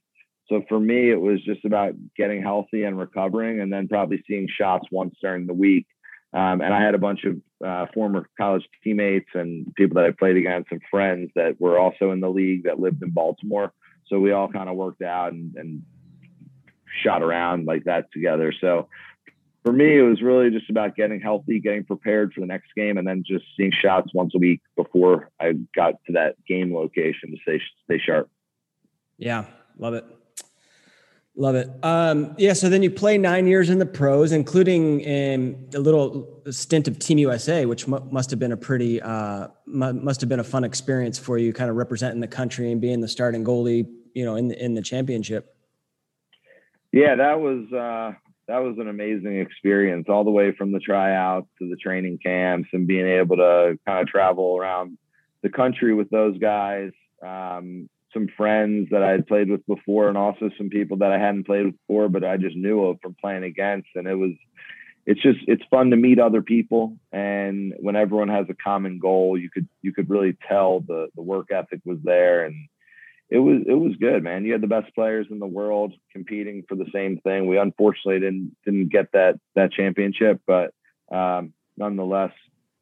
[0.48, 4.48] So for me, it was just about getting healthy and recovering, and then probably seeing
[4.50, 5.88] shots once during the week.
[6.34, 10.12] Um, and I had a bunch of uh, former college teammates and people that I
[10.12, 13.72] played against and friends that were also in the league that lived in Baltimore.
[14.08, 15.84] So we all kind of worked out and, and
[17.01, 18.53] shot around like that together.
[18.60, 18.88] So
[19.63, 22.97] for me, it was really just about getting healthy, getting prepared for the next game,
[22.97, 27.32] and then just seeing shots once a week before I got to that game location
[27.32, 28.29] to stay stay sharp.
[29.17, 29.45] Yeah,
[29.77, 30.06] love it.
[31.36, 31.67] Love it.
[31.82, 32.53] Um, yeah.
[32.53, 36.99] So then you play nine years in the pros, including in a little stint of
[36.99, 40.43] Team USA, which mu- must have been a pretty, uh, mu- must have been a
[40.43, 44.23] fun experience for you, kind of representing the country and being the starting goalie, you
[44.23, 45.56] know, in the, in the championship.
[46.93, 48.13] Yeah, that was uh,
[48.47, 52.69] that was an amazing experience, all the way from the tryouts to the training camps,
[52.71, 54.97] and being able to kind of travel around
[55.41, 56.91] the country with those guys.
[57.25, 61.17] Um, some friends that I had played with before, and also some people that I
[61.17, 63.88] hadn't played with before, but I just knew of from playing against.
[63.95, 64.34] And it was,
[65.08, 66.95] it's just, it's fun to meet other people.
[67.12, 71.23] And when everyone has a common goal, you could, you could really tell the the
[71.23, 72.56] work ethic was there, and
[73.34, 74.46] it was, it was good, man.
[74.46, 77.48] You had the best players in the world competing for the same thing.
[77.48, 80.72] We unfortunately didn't didn't get that that championship, but
[81.12, 82.32] um, nonetheless,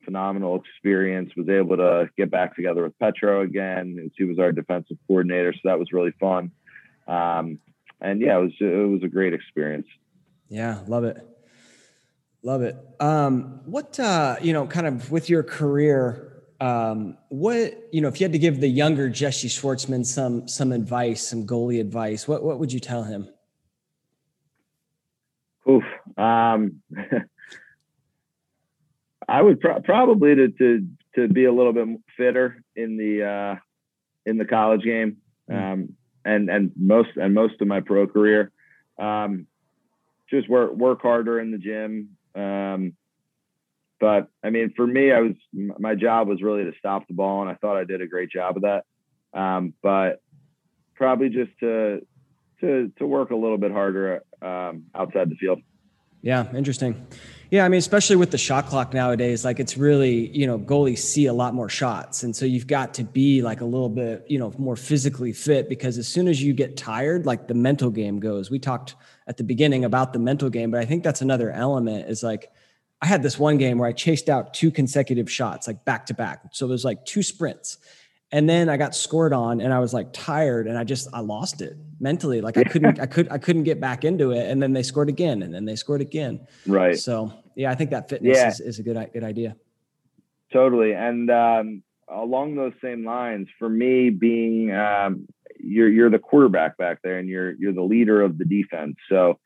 [0.04, 1.32] phenomenal experience.
[1.38, 5.54] Was able to get back together with Petro again, and he was our defensive coordinator,
[5.54, 6.52] so that was really fun.
[7.08, 7.60] Um,
[8.02, 9.88] and yeah, it was it was a great experience.
[10.50, 11.26] Yeah, love it,
[12.44, 12.76] love it.
[13.00, 16.31] Um, what uh, you know, kind of with your career,
[16.62, 20.72] um, what you know, if you had to give the younger Jesse Schwartzman some some
[20.72, 23.28] advice, some goalie advice, what what would you tell him?
[25.68, 25.84] Oof.
[26.18, 26.84] Um,
[29.28, 33.56] I would pro- probably to, to to be a little bit fitter in the uh,
[34.28, 35.18] in the college game,
[35.50, 35.56] hmm.
[35.56, 38.52] um, and and most and most of my pro career.
[39.00, 39.48] Um,
[40.30, 42.18] just work work harder in the gym.
[42.36, 42.94] Um,
[44.02, 47.44] but I mean, for me, I was my job was really to stop the ball,
[47.44, 48.84] and I thought I did a great job of that.
[49.34, 50.22] Um, but
[50.96, 52.02] probably just to
[52.60, 55.62] to to work a little bit harder um, outside the field.
[56.24, 57.08] Yeah, interesting.
[57.52, 61.00] Yeah, I mean, especially with the shot clock nowadays, like it's really, you know, goalies
[61.00, 62.24] see a lot more shots.
[62.24, 65.68] And so you've got to be like a little bit, you know, more physically fit
[65.68, 68.50] because as soon as you get tired, like the mental game goes.
[68.52, 68.96] We talked
[69.28, 72.52] at the beginning about the mental game, but I think that's another element is like
[73.02, 76.14] I had this one game where I chased out two consecutive shots, like back to
[76.14, 76.42] back.
[76.52, 77.78] So it was like two sprints.
[78.32, 81.20] And then I got scored on and I was like tired and I just I
[81.20, 82.40] lost it mentally.
[82.40, 84.50] Like I couldn't I could I couldn't get back into it.
[84.50, 86.48] And then they scored again and then they scored again.
[86.66, 86.98] Right.
[86.98, 88.48] So yeah I think that fitness yeah.
[88.48, 89.58] is, is a good good idea.
[90.54, 90.94] Totally.
[90.94, 95.28] And um, along those same lines for me being um,
[95.60, 98.96] you're you're the quarterback back there and you're you're the leader of the defense.
[99.10, 99.40] So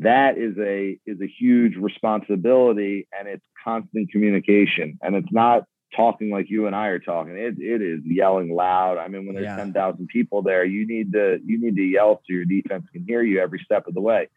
[0.00, 6.30] that is a is a huge responsibility and it's constant communication and it's not talking
[6.30, 7.36] like you and I are talking.
[7.36, 8.98] It it is yelling loud.
[8.98, 9.56] I mean, when there's yeah.
[9.56, 13.04] ten thousand people there, you need to you need to yell so your defense can
[13.06, 14.28] hear you every step of the way.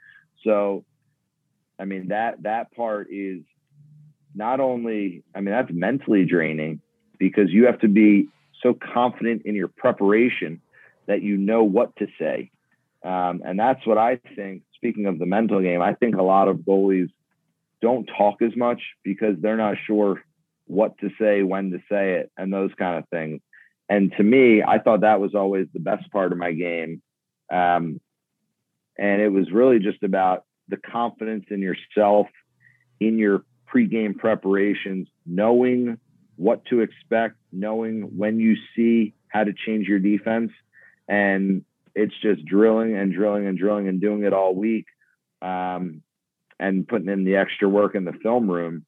[0.44, 0.84] So,
[1.80, 3.42] I mean that that part is
[4.36, 5.24] not only.
[5.36, 6.82] I mean that's mentally draining
[7.20, 8.28] because you have to be
[8.62, 10.62] so confident in your preparation
[11.06, 12.52] that you know what to say,
[13.04, 14.64] um, and that's what I think.
[14.84, 17.08] Speaking of the mental game, I think a lot of goalies
[17.82, 20.22] don't talk as much because they're not sure
[20.66, 23.40] what to say, when to say it, and those kind of things.
[23.88, 27.02] And to me, I thought that was always the best part of my game.
[27.50, 28.02] Um,
[28.98, 32.28] and it was really just about the confidence in yourself,
[33.00, 35.98] in your pregame preparations, knowing
[36.36, 40.52] what to expect, knowing when you see how to change your defense.
[41.08, 41.64] And
[41.96, 44.86] it's just drilling and drilling and drilling and doing it all week
[45.42, 46.02] um,
[46.60, 48.86] and putting in the extra work in the film room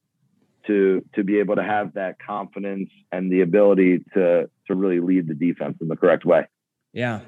[0.67, 5.27] to to be able to have that confidence and the ability to to really lead
[5.27, 6.47] the defense in the correct way.
[6.93, 7.21] Yeah.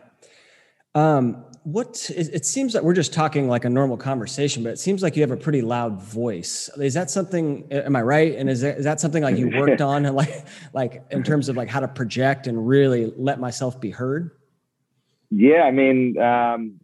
[0.95, 4.79] Um, what it, it seems like we're just talking like a normal conversation, but it
[4.79, 6.69] seems like you have a pretty loud voice.
[6.77, 7.67] Is that something?
[7.71, 8.35] Am I right?
[8.35, 11.57] And is that, is that something like you worked on, like like in terms of
[11.57, 14.31] like how to project and really let myself be heard?
[15.29, 16.79] Yeah, I mean, um,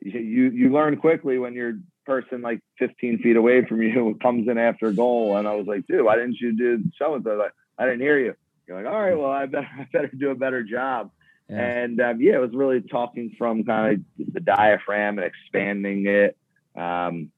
[0.00, 4.58] you you learn quickly when you're person like 15 feet away from you comes in
[4.58, 5.36] after a goal.
[5.36, 7.34] And I was like, dude, why didn't you do so and so?
[7.34, 8.34] Like, I didn't hear you.
[8.66, 11.10] You're like, all right, well, I better, I better do a better job.
[11.48, 11.60] Yeah.
[11.60, 16.36] And um, yeah, it was really talking from kind of the diaphragm and expanding it.
[16.74, 17.30] Um,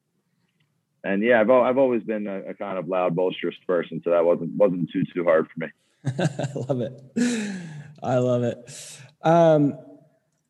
[1.03, 4.25] and yeah, I've I've always been a, a, kind of loud, boisterous person, so that
[4.25, 5.69] wasn't wasn't too too hard for me.
[6.07, 7.63] I love it.
[8.03, 9.01] I love it.
[9.27, 9.77] Um,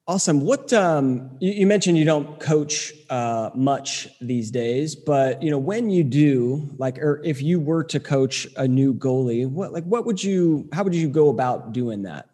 [0.07, 0.43] awesome.
[0.43, 5.59] What um, you, you, mentioned you don't coach uh, much these days, but you know
[5.59, 9.85] when you do, like, or if you were to coach a new goalie, what like
[9.85, 10.69] what would you?
[10.75, 12.29] How would you go about doing that?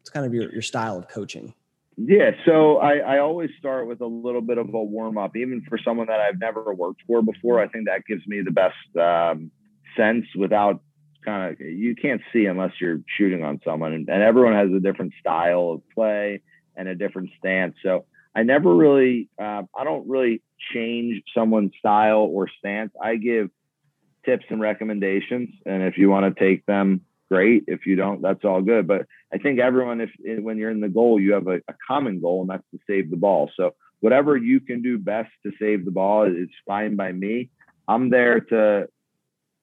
[0.00, 1.52] It's kind of your your style of coaching.
[1.98, 5.62] Yeah, so I, I always start with a little bit of a warm up, even
[5.68, 7.60] for someone that I've never worked for before.
[7.60, 9.50] I think that gives me the best um,
[9.96, 10.80] sense without
[11.28, 14.80] kind of you can't see unless you're shooting on someone, and, and everyone has a
[14.80, 16.42] different style of play
[16.76, 17.76] and a different stance.
[17.82, 22.92] So I never really, uh, I don't really change someone's style or stance.
[23.02, 23.50] I give
[24.24, 27.64] tips and recommendations, and if you want to take them great.
[27.66, 28.86] If you don't, that's all good.
[28.86, 30.10] But I think everyone, if
[30.42, 33.10] when you're in the goal, you have a, a, common goal, and that's to save
[33.10, 33.50] the ball.
[33.54, 37.50] So whatever you can do best to save the ball is fine by me.
[37.86, 38.88] I'm there to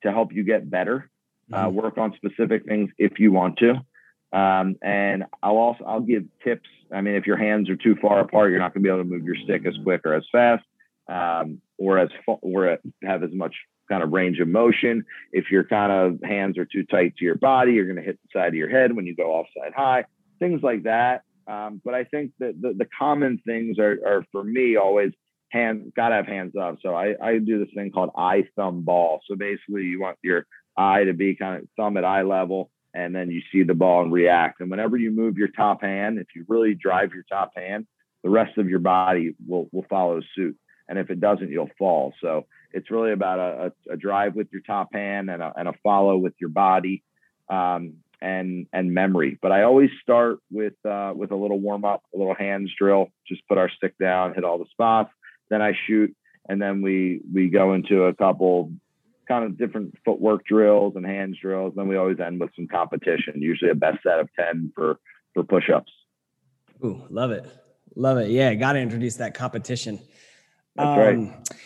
[0.03, 1.09] to help you get better,
[1.51, 1.75] uh, mm-hmm.
[1.75, 3.71] work on specific things if you want to,
[4.37, 6.69] um, and I'll also I'll give tips.
[6.93, 9.03] I mean, if your hands are too far apart, you're not going to be able
[9.03, 10.63] to move your stick as quick or as fast,
[11.07, 12.09] um, or as
[12.41, 13.55] or have as much
[13.89, 15.05] kind of range of motion.
[15.31, 18.19] If your kind of hands are too tight to your body, you're going to hit
[18.23, 20.05] the side of your head when you go offside high,
[20.39, 21.21] things like that.
[21.47, 25.11] Um, but I think that the, the common things are, are for me always
[25.51, 26.77] hands, got to have hands up.
[26.81, 29.21] So I, I do this thing called eye thumb ball.
[29.29, 30.45] So basically, you want your
[30.77, 34.03] eye to be kind of thumb at eye level, and then you see the ball
[34.03, 34.61] and react.
[34.61, 37.87] And whenever you move your top hand, if you really drive your top hand,
[38.23, 40.57] the rest of your body will will follow suit.
[40.87, 42.13] And if it doesn't, you'll fall.
[42.21, 45.67] So it's really about a, a, a drive with your top hand and a, and
[45.67, 47.03] a follow with your body
[47.49, 49.37] um, and and memory.
[49.41, 53.09] But I always start with uh, with a little warm up, a little hands drill.
[53.27, 55.11] Just put our stick down, hit all the spots.
[55.49, 56.15] Then I shoot,
[56.49, 58.71] and then we we go into a couple
[59.27, 61.73] kind of different footwork drills and hands drills.
[61.75, 64.99] Then we always end with some competition, usually a best set of ten for
[65.33, 65.91] for push ups.
[66.83, 67.45] Ooh, love it,
[67.95, 68.29] love it.
[68.29, 69.99] Yeah, got to introduce that competition.
[70.75, 71.57] That's um, right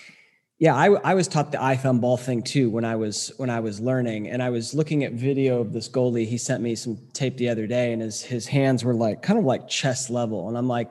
[0.60, 3.50] yeah, I, I was taught the eye thumb ball thing too when I was when
[3.50, 6.28] I was learning, and I was looking at video of this goalie.
[6.28, 9.40] He sent me some tape the other day, and his his hands were like kind
[9.40, 10.90] of like chest level, and I'm like,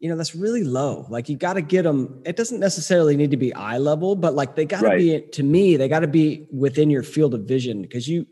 [0.00, 1.06] you know, that's really low.
[1.08, 2.22] Like you got to get them.
[2.24, 4.98] It doesn't necessarily need to be eye level, but like they got to right.
[4.98, 8.26] be to me, they got to be within your field of vision because you,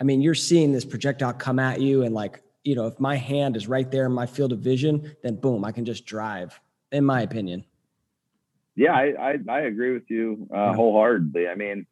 [0.00, 3.16] I mean, you're seeing this projectile come at you, and like you know, if my
[3.16, 6.58] hand is right there in my field of vision, then boom, I can just drive.
[6.90, 7.66] In my opinion.
[8.74, 11.48] Yeah, I, I, I agree with you uh, wholeheartedly.
[11.48, 11.86] I mean,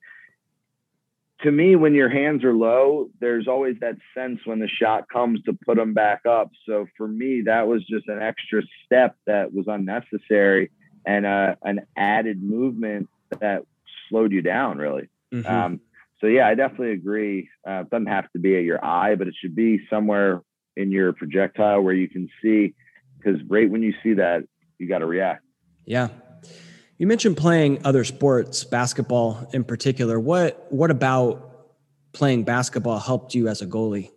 [1.43, 5.43] to me, when your hands are low, there's always that sense when the shot comes
[5.43, 6.51] to put them back up.
[6.67, 10.71] So for me, that was just an extra step that was unnecessary
[11.05, 13.09] and uh, an added movement
[13.41, 13.63] that
[14.09, 15.09] slowed you down, really.
[15.33, 15.47] Mm-hmm.
[15.47, 15.81] Um,
[16.21, 17.51] so yeah, I definitely agree.
[17.69, 20.43] Uh, it doesn't have to be at your eye, but it should be somewhere
[20.77, 22.75] in your projectile where you can see.
[23.19, 24.45] Because right when you see that,
[24.79, 25.43] you got to react.
[25.85, 26.09] Yeah,
[26.99, 30.19] you mentioned playing other sports, basketball in particular.
[30.19, 31.47] What what about
[32.13, 34.11] playing basketball helped you as a goalie?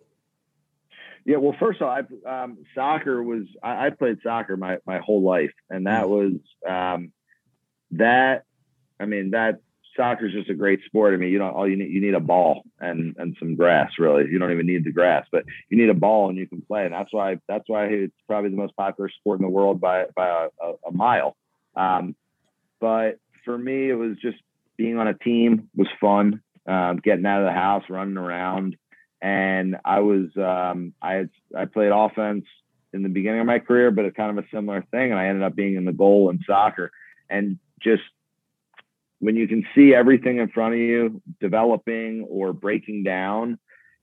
[1.26, 5.00] Yeah, well, first of all, I, um, soccer was I, I, played soccer my my
[5.00, 6.10] whole life, and that mm.
[6.10, 6.34] was
[6.68, 7.12] um,
[7.92, 8.46] that.
[9.02, 9.60] I mean, that
[9.96, 11.14] soccer is just a great sport.
[11.14, 13.92] I mean, you don't all you need you need a ball and and some grass.
[14.00, 16.62] Really, you don't even need the grass, but you need a ball and you can
[16.62, 16.86] play.
[16.86, 20.06] And that's why that's why it's probably the most popular sport in the world by
[20.16, 21.36] by a, a, a mile.
[21.76, 22.16] Um,
[22.80, 24.38] but for me, it was just
[24.78, 26.42] being on a team was fun.
[26.68, 28.76] Um, getting out of the house, running around,
[29.22, 32.46] and I was um, I had, I played offense
[32.94, 35.28] in the beginning of my career, but it's kind of a similar thing, and I
[35.28, 36.92] ended up being in the goal in soccer,
[37.30, 38.04] and just
[39.20, 43.58] when you can see everything in front of you developing or breaking down,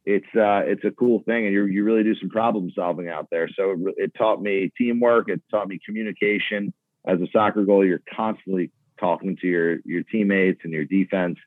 [0.04, 3.28] it's uh, it's a cool thing, and you you really do some problem solving out
[3.30, 3.48] there.
[3.48, 6.72] So it, it taught me teamwork, it taught me communication,
[7.07, 11.38] as a soccer goalie, you're constantly talking to your your teammates and your defense,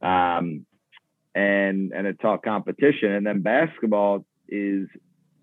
[0.00, 0.64] um,
[1.34, 3.12] and and it taught competition.
[3.12, 4.88] And then basketball is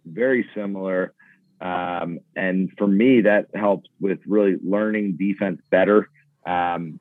[0.05, 1.13] very similar.
[1.61, 6.09] Um, and for me, that helps with really learning defense better.
[6.45, 6.99] Um,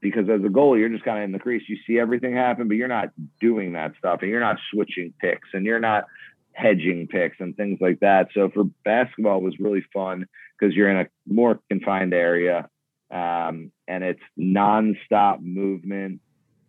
[0.00, 1.62] because as a goalie, you're just kind of in the crease.
[1.68, 5.48] You see everything happen, but you're not doing that stuff, and you're not switching picks,
[5.52, 6.04] and you're not
[6.52, 8.28] hedging picks and things like that.
[8.34, 10.26] So for basketball, was really fun
[10.60, 12.68] because you're in a more confined area
[13.10, 16.20] um, and it's nonstop movement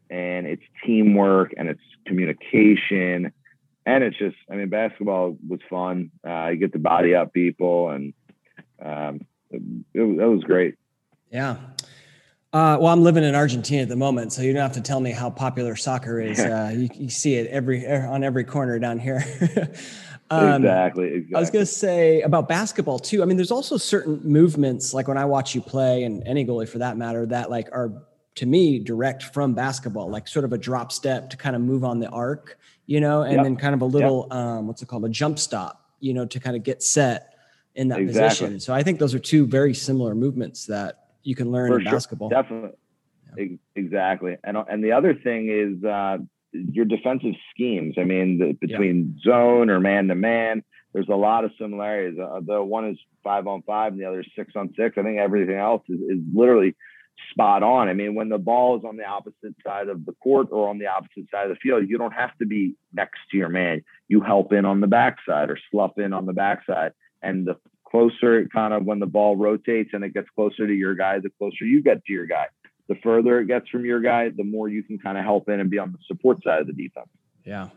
[0.09, 3.33] and it's teamwork and it's communication
[3.85, 6.11] and it's just, I mean, basketball was fun.
[6.27, 8.13] Uh, you get to body up people, and
[8.83, 9.61] um, it,
[9.93, 10.75] it, it was great.
[11.31, 11.57] Yeah.
[12.53, 14.99] Uh, well, I'm living in Argentina at the moment, so you don't have to tell
[14.99, 16.39] me how popular soccer is.
[16.51, 19.23] Uh, you, you, see it every on every corner down here.
[20.31, 21.35] um, exactly, exactly.
[21.35, 23.21] I was going to say about basketball too.
[23.21, 26.67] I mean, there's also certain movements, like when I watch you play, and any goalie
[26.67, 27.91] for that matter, that like are
[28.35, 31.83] to me direct from basketball, like sort of a drop step to kind of move
[31.83, 33.43] on the arc, you know, and yep.
[33.43, 34.39] then kind of a little yep.
[34.39, 37.35] um, what's it called, a jump stop, you know, to kind of get set
[37.75, 38.29] in that exactly.
[38.29, 38.59] position.
[38.59, 41.85] So I think those are two very similar movements that you can learn For in
[41.85, 41.91] sure.
[41.91, 42.29] basketball.
[42.29, 42.71] Definitely.
[43.37, 43.45] Yeah.
[43.75, 44.37] Exactly.
[44.43, 46.17] And and the other thing is uh,
[46.53, 47.95] your defensive schemes.
[47.97, 49.31] I mean, the, between yeah.
[49.31, 52.19] zone or man to man, there's a lot of similarities.
[52.19, 54.97] Uh, the one is five on five, and the other is six on six.
[54.97, 56.75] I think everything else is, is literally
[57.31, 57.87] spot on.
[57.87, 60.79] I mean, when the ball is on the opposite side of the court or on
[60.79, 63.83] the opposite side of the field, you don't have to be next to your man.
[64.07, 66.93] You help in on the backside or slough in on the backside.
[67.21, 70.73] And the closer it kind of when the ball rotates and it gets closer to
[70.73, 72.47] your guy, the closer you get to your guy.
[72.91, 75.61] The further it gets from your guy, the more you can kind of help in
[75.61, 77.07] and be on the support side of the defense.
[77.45, 77.69] Yeah.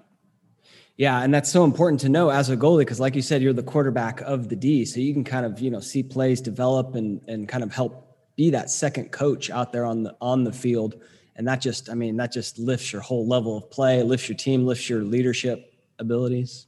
[0.97, 3.53] Yeah, and that's so important to know as a goalie because, like you said, you're
[3.53, 6.97] the quarterback of the D, so you can kind of you know see plays develop
[6.97, 10.53] and and kind of help be that second coach out there on the on the
[10.53, 11.01] field,
[11.37, 14.37] and that just I mean that just lifts your whole level of play, lifts your
[14.37, 16.67] team, lifts your leadership abilities.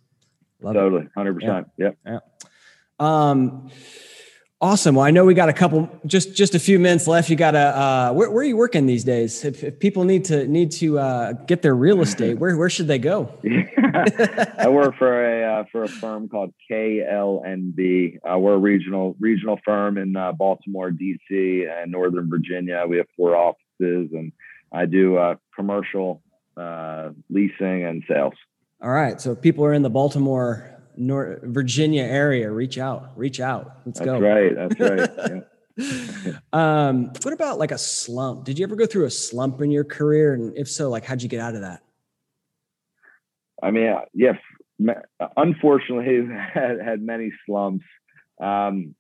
[0.61, 1.66] Love totally, hundred percent.
[1.78, 1.99] Yep.
[2.07, 2.18] Yeah.
[3.01, 3.70] Um,
[4.61, 4.94] awesome.
[4.94, 7.30] Well, I know we got a couple, just just a few minutes left.
[7.30, 7.59] You got to.
[7.59, 9.44] Uh, where, where, are you working these days?
[9.44, 12.88] If, if people need to need to uh, get their real estate, where where should
[12.88, 13.32] they go?
[14.59, 18.18] I work for a uh, for a firm called KLNB.
[18.24, 22.84] Uh, we're a regional regional firm in uh, Baltimore, DC, and Northern Virginia.
[22.88, 24.32] We have four offices, and
[24.72, 26.22] I do uh, commercial
[26.57, 28.34] uh, leasing and sales.
[28.82, 29.20] All right.
[29.20, 33.80] So if people are in the Baltimore North Virginia area, reach out, reach out.
[33.84, 34.07] Let's go.
[34.07, 34.28] that's go.
[34.28, 34.55] Right.
[34.55, 35.30] That's right.
[35.30, 35.40] Yeah.
[36.53, 38.44] um, what about like a slump?
[38.44, 40.34] Did you ever go through a slump in your career?
[40.34, 41.82] And if so, like, how'd you get out of that?
[43.62, 44.36] I mean, yes,
[45.36, 47.84] unfortunately, had, had many slumps.
[48.40, 48.94] Um,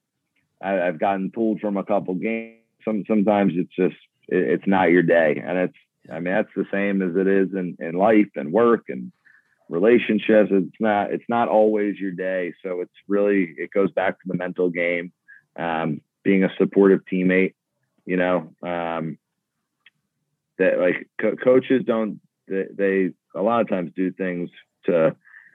[0.62, 2.60] I, have gotten pulled from a couple games.
[2.84, 3.96] Some, sometimes it's just,
[4.28, 5.42] it, it's not your day.
[5.44, 5.76] And it's,
[6.10, 9.12] I mean, that's the same as it is in, in life and work and
[9.68, 12.54] relationships it's not it's not always your day.
[12.62, 15.12] So it's really it goes back to the mental game
[15.58, 17.54] um, being a supportive teammate
[18.06, 19.18] you know um,
[20.58, 24.50] that like co- coaches don't they, they, a lot of times do things
[24.86, 25.14] to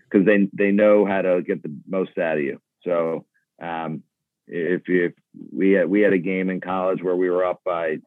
[0.09, 2.62] because they they know how to get the most out of you.
[2.84, 3.26] So
[3.62, 4.03] um,
[4.47, 5.14] if, if
[5.51, 7.97] we had we had a game in college where we were up by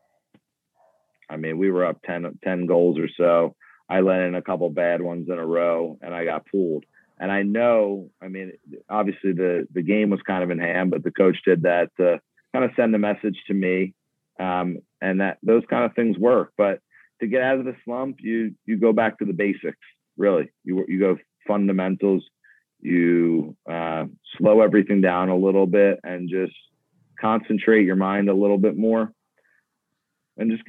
[1.30, 3.56] I mean we were up 10, 10 goals or so
[3.88, 6.84] I let in a couple bad ones in a row and I got pulled.
[7.18, 8.52] And I know, I mean,
[8.88, 12.20] obviously the the game was kind of in hand, but the coach did that to
[12.52, 13.94] kind of send a message to me,
[14.40, 16.52] um, and that those kind of things work.
[16.56, 16.80] But
[17.20, 19.78] to get out of the slump, you you go back to the basics.
[20.16, 21.16] Really, you you go
[21.46, 22.24] fundamentals.
[22.80, 24.04] You uh,
[24.36, 26.54] slow everything down a little bit and just
[27.20, 29.12] concentrate your mind a little bit more
[30.36, 30.64] and just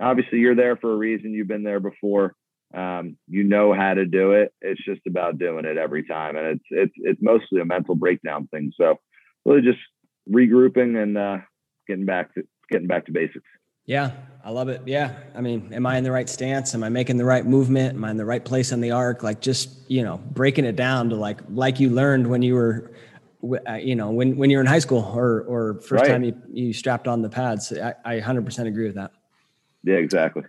[0.00, 1.32] obviously you're there for a reason.
[1.32, 2.34] You've been there before.
[2.74, 4.52] Um, you know how to do it.
[4.60, 8.46] It's just about doing it every time, and it's it's it's mostly a mental breakdown
[8.48, 8.72] thing.
[8.76, 8.96] So
[9.44, 9.78] really just
[10.30, 11.38] regrouping and uh,
[11.86, 13.46] getting back to getting back to basics.
[13.86, 14.12] Yeah,
[14.44, 14.82] I love it.
[14.84, 16.74] Yeah, I mean, am I in the right stance?
[16.74, 17.94] Am I making the right movement?
[17.94, 19.22] Am I in the right place on the arc?
[19.22, 22.92] Like just you know breaking it down to like like you learned when you were
[23.42, 26.08] you know, when, when you're in high school or, or first right.
[26.08, 27.72] time you, you strapped on the pads.
[27.72, 29.12] I, I 100% agree with that.
[29.84, 30.42] Yeah, exactly.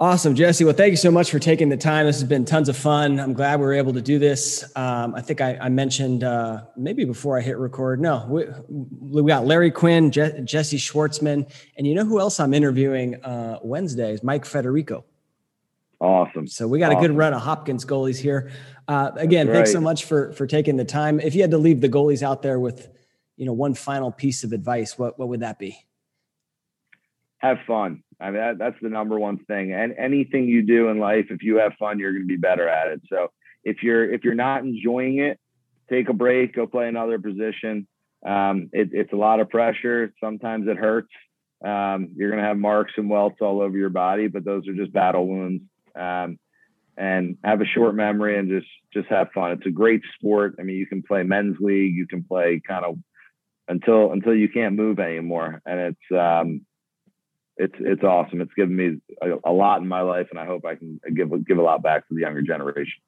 [0.00, 0.62] Awesome, Jesse.
[0.62, 2.06] Well, thank you so much for taking the time.
[2.06, 3.18] This has been tons of fun.
[3.18, 4.64] I'm glad we were able to do this.
[4.76, 8.00] Um, I think I, I mentioned uh, maybe before I hit record.
[8.00, 12.54] No, we, we got Larry Quinn, Je- Jesse Schwartzman, and you know who else I'm
[12.54, 15.04] interviewing uh, Wednesday is Mike Federico.
[16.00, 16.46] Awesome.
[16.46, 17.04] So we got awesome.
[17.04, 18.52] a good run of Hopkins goalies here.
[18.88, 19.56] Uh, again, right.
[19.56, 21.20] thanks so much for for taking the time.
[21.20, 22.88] If you had to leave the goalies out there with,
[23.36, 25.78] you know, one final piece of advice, what what would that be?
[27.38, 28.02] Have fun.
[28.20, 29.72] I mean, that, that's the number one thing.
[29.72, 32.68] And anything you do in life, if you have fun, you're going to be better
[32.68, 33.02] at it.
[33.08, 33.28] So
[33.62, 35.38] if you're if you're not enjoying it,
[35.90, 37.86] take a break, go play another position.
[38.26, 40.12] Um, it, it's a lot of pressure.
[40.18, 41.12] Sometimes it hurts.
[41.64, 44.74] Um, you're going to have marks and welts all over your body, but those are
[44.74, 45.62] just battle wounds
[45.94, 46.38] um,
[46.98, 49.52] and have a short memory and just just have fun.
[49.52, 50.56] It's a great sport.
[50.58, 52.98] I mean, you can play men's league, you can play kind of
[53.68, 56.62] until until you can't move anymore, and it's um,
[57.56, 58.40] it's it's awesome.
[58.40, 61.28] It's given me a, a lot in my life, and I hope I can give
[61.46, 63.00] give a lot back to the younger generation.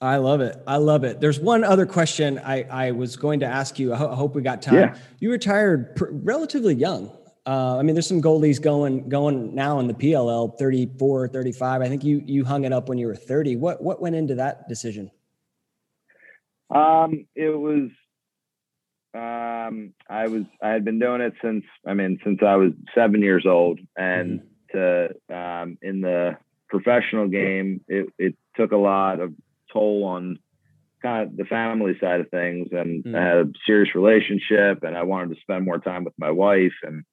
[0.00, 0.56] I love it.
[0.66, 1.20] I love it.
[1.20, 3.92] There's one other question I, I was going to ask you.
[3.92, 4.74] I, ho- I hope we got time.
[4.74, 4.96] Yeah.
[5.18, 7.10] You retired pr- relatively young.
[7.46, 11.82] Uh, I mean, there's some goalies going going now in the PLL 34, 35.
[11.82, 13.56] I think you you hung it up when you were 30.
[13.56, 15.10] What what went into that decision?
[16.70, 17.90] Um, it was
[19.14, 23.22] um, I was I had been doing it since I mean since I was seven
[23.22, 26.36] years old, and to um, in the
[26.68, 29.32] professional game, it it took a lot of
[29.72, 30.38] toll on
[31.00, 33.16] kind of the family side of things, and Mm.
[33.16, 36.74] I had a serious relationship, and I wanted to spend more time with my wife,
[36.82, 37.04] and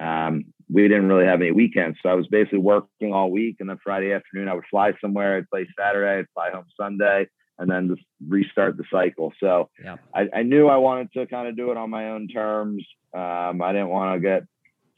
[0.00, 3.68] um, we didn't really have any weekends, so I was basically working all week, and
[3.68, 7.26] then Friday afternoon I would fly somewhere, I'd play Saturday, I'd fly home Sunday,
[7.58, 9.32] and then just restart the cycle.
[9.40, 9.96] So Yeah.
[10.14, 12.84] I, I knew I wanted to kind of do it on my own terms.
[13.12, 14.44] Um, I didn't want to get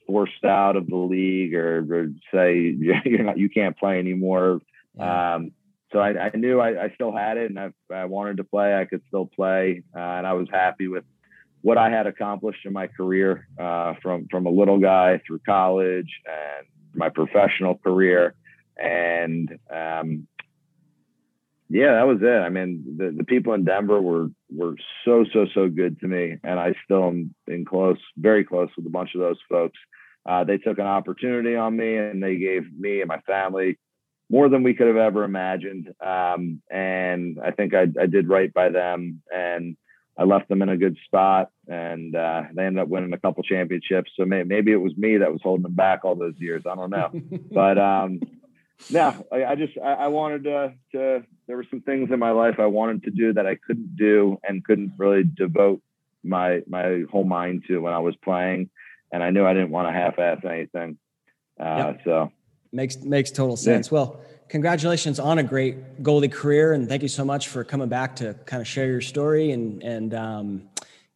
[0.07, 2.59] forced out of the league or, or say
[3.05, 4.61] you're not, you can't play anymore.
[4.99, 5.53] Um,
[5.93, 8.75] so I, I knew I, I still had it, and I, I wanted to play.
[8.75, 11.05] I could still play, uh, and I was happy with
[11.63, 16.11] what I had accomplished in my career uh, from from a little guy through college
[16.27, 18.35] and my professional career,
[18.77, 20.27] and um,
[21.71, 22.27] yeah, that was it.
[22.27, 26.37] I mean, the, the people in Denver were were so so so good to me,
[26.45, 29.79] and I still am in close, very close with a bunch of those folks.
[30.27, 33.79] Uh, they took an opportunity on me, and they gave me and my family
[34.31, 35.89] more than we could have ever imagined.
[36.05, 39.77] Um, and I think I, I did right by them, and
[40.17, 43.43] I left them in a good spot, and uh, they ended up winning a couple
[43.43, 44.11] championships.
[44.17, 46.65] So may, maybe it was me that was holding them back all those years.
[46.71, 47.11] I don't know,
[47.51, 48.21] but um,
[48.89, 51.25] yeah, I, I just I, I wanted to, to.
[51.47, 54.39] There were some things in my life I wanted to do that I couldn't do
[54.47, 55.83] and couldn't really devote
[56.23, 58.71] my my whole mind to when I was playing,
[59.13, 60.99] and I knew I didn't want to half-ass anything.
[61.59, 62.33] Uh, So
[62.75, 63.91] Makes makes total sense.
[63.91, 68.17] Well, congratulations on a great goalie career, and thank you so much for coming back
[68.17, 70.63] to kind of share your story and and um,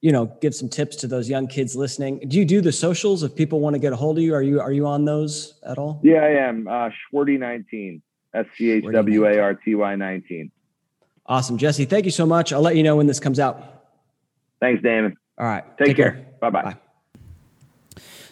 [0.01, 2.21] you know give some tips to those young kids listening.
[2.29, 4.35] Do you do the socials if people want to get a hold of you?
[4.35, 6.01] Are you are you on those at all?
[6.03, 8.03] yeah, I am uh, Schwarty nineteen,
[8.35, 10.51] S C H W A R T Y nineteen.
[11.27, 11.85] Awesome, Jesse.
[11.85, 12.53] Thank you so much.
[12.53, 13.85] I'll let you know when this comes out.
[14.61, 15.17] Thanks, Damon.
[15.39, 15.65] All right.
[15.77, 16.27] Take, care.
[16.41, 16.63] Bye bye.
[16.63, 16.77] Bye.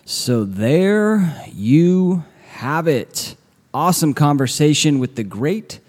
[0.05, 3.37] So there you have it.
[3.75, 5.81] Awesome conversation with the great